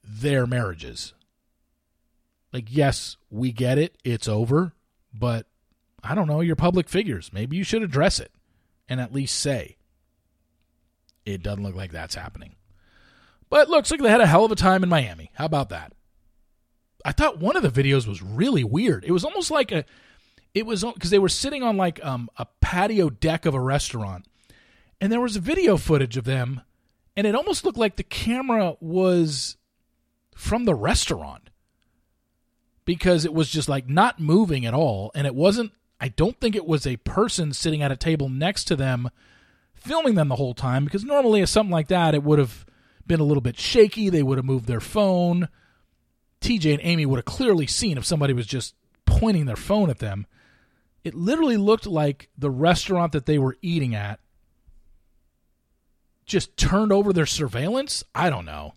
their 0.02 0.48
marriages. 0.48 1.14
Like, 2.54 2.68
yes, 2.70 3.18
we 3.30 3.52
get 3.52 3.78
it, 3.78 3.98
it's 4.06 4.30
over, 4.30 4.72
but 5.14 5.46
I 6.02 6.16
don't 6.16 6.28
know, 6.28 6.40
you're 6.40 6.56
public 6.56 6.88
figures. 6.88 7.32
Maybe 7.34 7.58
you 7.58 7.66
should 7.66 7.84
address 7.84 8.22
it 8.22 8.32
and 8.88 9.02
at 9.02 9.14
least 9.14 9.38
say, 9.38 9.76
it 11.26 11.44
doesn't 11.44 11.64
look 11.64 11.76
like 11.76 11.92
that's 11.92 12.16
happening. 12.16 12.56
But 13.50 13.70
looks 13.70 13.92
like 13.92 14.00
they 14.00 14.10
had 14.10 14.22
a 14.22 14.26
hell 14.28 14.46
of 14.46 14.52
a 14.54 14.56
time 14.56 14.84
in 14.84 14.90
Miami. 14.90 15.32
How 15.34 15.46
about 15.46 15.68
that? 15.70 15.92
I 17.04 17.12
thought 17.12 17.40
one 17.40 17.58
of 17.58 17.64
the 17.64 17.84
videos 17.84 18.08
was 18.08 18.22
really 18.24 18.64
weird. 18.64 19.04
It 19.04 19.12
was 19.12 19.26
almost 19.26 19.52
like 19.52 19.74
a 19.74 19.84
it 20.54 20.66
was 20.66 20.84
because 20.84 21.10
they 21.10 21.20
were 21.20 21.30
sitting 21.30 21.64
on 21.64 21.78
like 21.78 22.04
um, 22.04 22.30
a 22.38 22.48
patio 22.62 23.10
deck 23.10 23.46
of 23.46 23.54
a 23.54 23.60
restaurant, 23.60 24.26
and 25.00 25.12
there 25.12 25.22
was 25.22 25.36
video 25.38 25.78
footage 25.78 26.18
of 26.18 26.26
them, 26.26 26.62
and 27.16 27.28
it 27.28 27.36
almost 27.36 27.66
looked 27.66 27.78
like 27.78 27.96
the 27.96 28.04
camera 28.04 28.76
was 28.80 29.58
from 30.36 30.66
the 30.66 30.76
restaurant 30.76 31.50
because 32.86 33.26
it 33.26 33.34
was 33.34 33.50
just 33.50 33.68
like 33.68 33.88
not 33.90 34.20
moving 34.20 34.66
at 34.66 34.74
all, 34.74 35.12
and 35.16 35.28
it 35.28 35.36
wasn't. 35.36 35.72
I 36.00 36.10
don't 36.10 36.40
think 36.40 36.56
it 36.56 36.68
was 36.68 36.86
a 36.86 36.98
person 36.98 37.54
sitting 37.54 37.82
at 37.82 37.92
a 37.92 37.98
table 37.98 38.30
next 38.30 38.66
to 38.66 38.76
them 38.76 39.10
filming 39.88 40.16
them 40.16 40.28
the 40.28 40.36
whole 40.36 40.54
time 40.54 40.86
because 40.86 41.04
normally, 41.04 41.42
if 41.42 41.50
something 41.50 41.72
like 41.72 41.88
that, 41.88 42.14
it 42.14 42.24
would 42.24 42.40
have 42.40 42.66
been 43.06 43.20
a 43.20 43.24
little 43.24 43.42
bit 43.42 43.58
shaky. 43.58 44.10
They 44.10 44.24
would 44.24 44.38
have 44.38 44.46
moved 44.46 44.68
their 44.68 44.80
phone. 44.80 45.50
TJ 46.42 46.74
and 46.74 46.82
Amy 46.84 47.06
would 47.06 47.18
have 47.18 47.26
clearly 47.26 47.66
seen 47.66 47.98
if 47.98 48.06
somebody 48.06 48.34
was 48.34 48.46
just 48.46 48.76
pointing 49.06 49.46
their 49.46 49.56
phone 49.56 49.90
at 49.90 50.00
them. 50.00 50.28
It 51.08 51.16
literally 51.16 51.56
looked 51.56 51.88
like 51.88 52.28
the 52.38 52.50
restaurant 52.50 53.14
that 53.14 53.26
they 53.26 53.40
were 53.40 53.56
eating 53.62 53.96
at 53.96 54.20
just 56.26 56.58
turned 56.58 56.92
over 56.92 57.14
their 57.14 57.26
surveillance. 57.26 58.04
I 58.14 58.30
don't 58.30 58.44
know. 58.44 58.74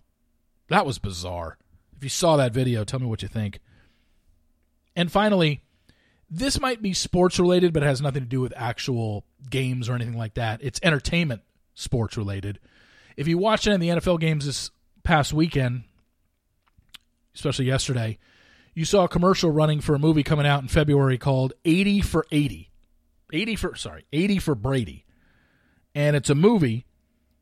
That 0.69 0.85
was 0.85 0.97
bizarre. 0.97 1.57
If 1.97 2.03
you 2.05 2.09
saw 2.09 2.37
that 2.37 2.53
video, 2.53 2.85
tell 2.85 3.01
me 3.01 3.05
what 3.05 3.21
you 3.21 3.27
think. 3.27 3.59
And 4.95 5.11
finally, 5.11 5.61
this 6.29 6.57
might 6.57 6.81
be 6.81 6.93
sports 6.93 7.37
related, 7.37 7.73
but 7.73 7.83
it 7.83 7.87
has 7.87 8.01
nothing 8.01 8.23
to 8.23 8.29
do 8.29 8.39
with 8.39 8.53
actual 8.55 9.25
games 9.49 9.89
or 9.89 9.95
anything 9.95 10.17
like 10.17 10.35
that. 10.35 10.63
It's 10.63 10.79
entertainment 10.81 11.41
sports 11.73 12.15
related. 12.15 12.59
If 13.17 13.27
you 13.27 13.37
watched 13.37 13.67
any 13.67 13.75
of 13.75 13.81
the 13.81 14.09
NFL 14.09 14.21
games 14.21 14.45
this 14.45 14.71
past 15.03 15.33
weekend, 15.33 15.83
especially 17.35 17.65
yesterday, 17.65 18.19
you 18.73 18.85
saw 18.85 19.03
a 19.03 19.09
commercial 19.09 19.51
running 19.51 19.81
for 19.81 19.95
a 19.95 19.99
movie 19.99 20.23
coming 20.23 20.45
out 20.45 20.61
in 20.61 20.67
February 20.67 21.17
called 21.17 21.53
80 21.65 22.01
for 22.01 22.25
80. 22.31 22.69
80 23.33 23.55
for 23.55 23.75
sorry, 23.75 24.05
80 24.11 24.39
for 24.39 24.55
Brady. 24.55 25.05
and 25.95 26.15
it's 26.15 26.29
a 26.29 26.35
movie 26.35 26.85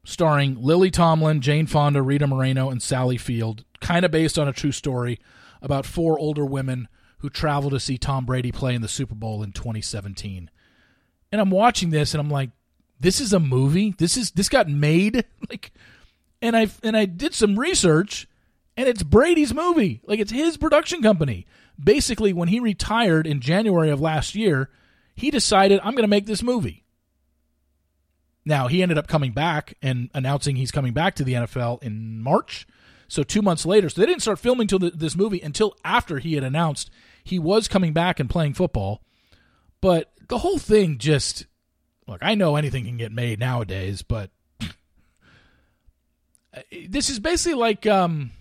starring 0.04 0.56
Lily 0.60 0.89
Tomlin, 0.92 1.42
Jane 1.42 1.68
Fonda, 1.68 2.02
Rita 2.02 2.26
Moreno, 2.26 2.70
and 2.70 2.82
Sally 2.82 3.18
Field, 3.18 3.63
kind 3.80 4.06
of 4.06 4.12
based 4.12 4.39
on 4.39 4.48
a 4.48 4.54
true 4.54 4.72
story 4.72 5.20
about 5.62 5.86
four 5.86 6.18
older 6.18 6.46
women 6.46 6.88
who 7.20 7.30
travel 7.30 7.70
to 7.70 7.80
see 7.80 7.98
Tom 7.98 8.26
Brady 8.26 8.52
play 8.52 8.74
in 8.74 8.82
the 8.82 8.88
Super 8.88 9.15
Bowl 9.15 9.44
in 9.44 9.52
2017. 9.52 10.50
And 11.32 11.42
I'm 11.42 11.52
watching 11.52 11.89
this 11.89 12.13
and 12.13 12.22
I'm 12.22 12.30
like, 12.30 12.50
this 13.00 13.20
is 13.20 13.34
a 13.34 13.39
movie. 13.39 13.94
This 13.98 14.18
is 14.18 14.32
this 14.32 14.50
got 14.50 14.68
made 14.68 15.26
like 15.50 15.72
and 16.42 16.56
I 16.56 16.68
and 16.82 16.96
I 16.96 17.06
did 17.06 17.34
some 17.34 17.60
research 17.60 18.28
and 18.80 18.88
it's 18.88 19.04
Brady's 19.04 19.54
movie. 19.54 20.00
Like 20.06 20.22
it's 20.22 20.32
his 20.32 20.56
production 20.56 21.02
company. 21.02 21.46
Basically 21.78 22.32
when 22.32 22.48
he 22.48 22.62
retired 22.62 23.28
in 23.28 23.42
January 23.42 23.89
of 23.89 24.00
last 24.00 24.36
year, 24.36 24.70
he 25.15 25.30
decided 25.30 25.82
I'm 25.84 25.96
going 25.96 26.04
to 26.04 26.08
make 26.08 26.26
this 26.26 26.42
movie. 26.42 26.86
Now, 28.46 28.70
he 28.70 28.82
ended 28.82 28.98
up 28.98 29.10
coming 29.10 29.34
back 29.34 29.74
and 29.82 30.10
announcing 30.13 30.56
he's 30.56 30.72
coming 30.72 30.94
back 30.94 31.15
to 31.15 31.26
the 31.26 31.34
NFL 31.34 31.84
in 31.84 32.22
March. 32.22 32.65
So, 33.10 33.22
two 33.22 33.42
months 33.42 33.65
later, 33.65 33.89
so 33.89 34.00
they 34.00 34.08
didn't 34.08 34.22
start 34.22 34.39
filming 34.39 34.68
till 34.68 34.80
the, 34.80 34.92
this 34.92 35.18
movie 35.18 35.42
until 35.42 35.76
after 35.84 36.20
he 36.20 36.36
had 36.36 36.46
announced 36.46 36.89
he 37.22 37.38
was 37.38 37.68
coming 37.68 37.92
back 37.92 38.18
and 38.18 38.30
playing 38.30 38.54
football. 38.54 39.02
But 39.82 40.13
the 40.30 40.38
whole 40.38 40.58
thing 40.58 41.00
just 41.00 41.48
look, 42.08 42.20
I 42.22 42.36
know 42.36 42.56
anything 42.56 42.86
can 42.86 42.96
get 42.96 43.12
made 43.12 43.39
nowadays, 43.39 44.04
but 44.04 44.32
this 46.88 47.10
is 47.10 47.20
basically 47.20 47.56
like 47.56 47.86
um 47.86 48.32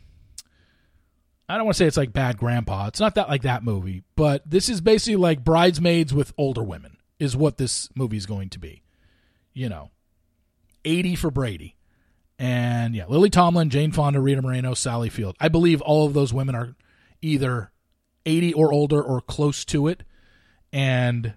I 1.48 1.56
don't 1.56 1.64
want 1.64 1.76
to 1.76 1.78
say 1.78 1.86
it's 1.86 1.96
like 1.96 2.12
Bad 2.12 2.36
Grandpa. 2.36 2.88
It's 2.88 3.00
not 3.00 3.14
that 3.14 3.28
like 3.28 3.42
that 3.42 3.62
movie, 3.62 4.02
but 4.16 4.42
this 4.48 4.68
is 4.68 4.80
basically 4.80 5.16
like 5.16 5.44
Bridesmaids 5.44 6.12
with 6.12 6.34
older 6.36 6.62
women 6.62 6.98
is 7.18 7.36
what 7.36 7.56
this 7.56 7.88
movie 7.94 8.18
is 8.18 8.26
going 8.26 8.50
to 8.50 8.58
be. 8.58 8.82
You 9.54 9.68
know, 9.68 9.90
80 10.84 11.16
for 11.16 11.30
Brady. 11.30 11.76
And 12.38 12.94
yeah, 12.94 13.06
Lily 13.08 13.30
Tomlin, 13.30 13.70
Jane 13.70 13.92
Fonda, 13.92 14.20
Rita 14.20 14.42
Moreno, 14.42 14.74
Sally 14.74 15.08
Field. 15.08 15.36
I 15.40 15.48
believe 15.48 15.80
all 15.80 16.06
of 16.06 16.14
those 16.14 16.32
women 16.32 16.54
are 16.54 16.76
either 17.20 17.72
80 18.26 18.52
or 18.52 18.72
older 18.72 19.02
or 19.02 19.20
close 19.20 19.64
to 19.66 19.88
it. 19.88 20.04
And 20.72 21.34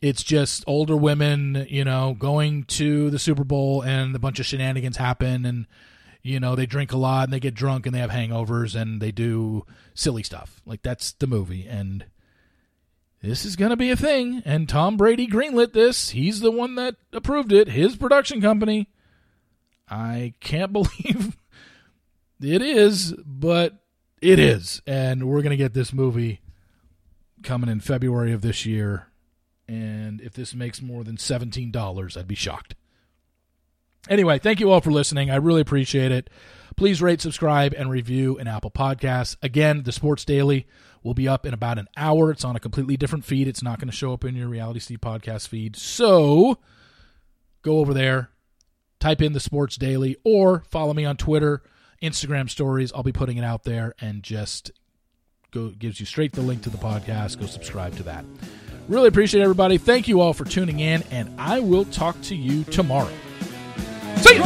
it's 0.00 0.22
just 0.22 0.64
older 0.66 0.96
women, 0.96 1.66
you 1.68 1.84
know, 1.84 2.16
going 2.18 2.64
to 2.64 3.10
the 3.10 3.18
Super 3.18 3.44
Bowl 3.44 3.82
and 3.82 4.16
a 4.16 4.18
bunch 4.18 4.40
of 4.40 4.46
shenanigans 4.46 4.96
happen 4.96 5.44
and 5.44 5.66
you 6.28 6.38
know, 6.38 6.54
they 6.54 6.66
drink 6.66 6.92
a 6.92 6.98
lot 6.98 7.24
and 7.24 7.32
they 7.32 7.40
get 7.40 7.54
drunk 7.54 7.86
and 7.86 7.94
they 7.94 8.00
have 8.00 8.10
hangovers 8.10 8.78
and 8.78 9.00
they 9.00 9.10
do 9.10 9.64
silly 9.94 10.22
stuff. 10.22 10.60
Like 10.66 10.82
that's 10.82 11.12
the 11.12 11.26
movie 11.26 11.66
and 11.66 12.04
this 13.22 13.44
is 13.44 13.56
going 13.56 13.70
to 13.70 13.76
be 13.76 13.90
a 13.90 13.96
thing 13.96 14.42
and 14.44 14.68
Tom 14.68 14.96
Brady 14.96 15.26
greenlit 15.26 15.72
this. 15.72 16.10
He's 16.10 16.40
the 16.40 16.50
one 16.50 16.74
that 16.74 16.96
approved 17.12 17.50
it, 17.50 17.68
his 17.68 17.96
production 17.96 18.42
company. 18.42 18.88
I 19.88 20.34
can't 20.40 20.72
believe 20.74 21.36
it 22.42 22.62
is, 22.62 23.14
but 23.24 23.82
it 24.20 24.38
is. 24.38 24.82
And 24.86 25.28
we're 25.28 25.42
going 25.42 25.50
to 25.50 25.56
get 25.56 25.72
this 25.72 25.94
movie 25.94 26.40
coming 27.42 27.70
in 27.70 27.80
February 27.80 28.32
of 28.32 28.42
this 28.42 28.66
year. 28.66 29.06
And 29.66 30.20
if 30.20 30.34
this 30.34 30.54
makes 30.54 30.82
more 30.82 31.04
than 31.04 31.16
$17, 31.16 32.16
I'd 32.16 32.28
be 32.28 32.34
shocked. 32.34 32.74
Anyway, 34.08 34.38
thank 34.38 34.60
you 34.60 34.70
all 34.70 34.80
for 34.80 34.90
listening. 34.90 35.30
I 35.30 35.36
really 35.36 35.60
appreciate 35.60 36.12
it. 36.12 36.30
Please 36.76 37.02
rate, 37.02 37.20
subscribe, 37.20 37.74
and 37.76 37.90
review 37.90 38.38
in 38.38 38.46
Apple 38.46 38.70
Podcasts. 38.70 39.36
Again, 39.42 39.82
the 39.82 39.92
Sports 39.92 40.24
Daily 40.24 40.66
will 41.02 41.14
be 41.14 41.28
up 41.28 41.44
in 41.44 41.52
about 41.52 41.78
an 41.78 41.88
hour. 41.96 42.30
It's 42.30 42.44
on 42.44 42.56
a 42.56 42.60
completely 42.60 42.96
different 42.96 43.24
feed. 43.24 43.48
It's 43.48 43.62
not 43.62 43.78
going 43.78 43.88
to 43.88 43.96
show 43.96 44.12
up 44.12 44.24
in 44.24 44.36
your 44.36 44.48
Reality 44.48 44.80
Steve 44.80 45.00
podcast 45.00 45.48
feed. 45.48 45.76
So 45.76 46.58
go 47.62 47.78
over 47.78 47.92
there, 47.92 48.30
type 49.00 49.20
in 49.20 49.32
the 49.32 49.40
Sports 49.40 49.76
Daily, 49.76 50.16
or 50.24 50.62
follow 50.68 50.94
me 50.94 51.04
on 51.04 51.16
Twitter, 51.16 51.62
Instagram 52.02 52.48
stories. 52.48 52.92
I'll 52.92 53.02
be 53.02 53.12
putting 53.12 53.38
it 53.38 53.44
out 53.44 53.64
there 53.64 53.94
and 54.00 54.22
just 54.22 54.70
go 55.50 55.70
gives 55.70 55.98
you 55.98 56.06
straight 56.06 56.32
the 56.32 56.42
link 56.42 56.62
to 56.62 56.70
the 56.70 56.78
podcast. 56.78 57.40
Go 57.40 57.46
subscribe 57.46 57.96
to 57.96 58.04
that. 58.04 58.24
Really 58.88 59.08
appreciate 59.08 59.42
everybody. 59.42 59.78
Thank 59.78 60.08
you 60.08 60.20
all 60.20 60.32
for 60.32 60.44
tuning 60.44 60.80
in, 60.80 61.02
and 61.10 61.28
I 61.38 61.60
will 61.60 61.84
talk 61.84 62.20
to 62.22 62.36
you 62.36 62.64
tomorrow. 62.64 63.10
谁 64.16 64.40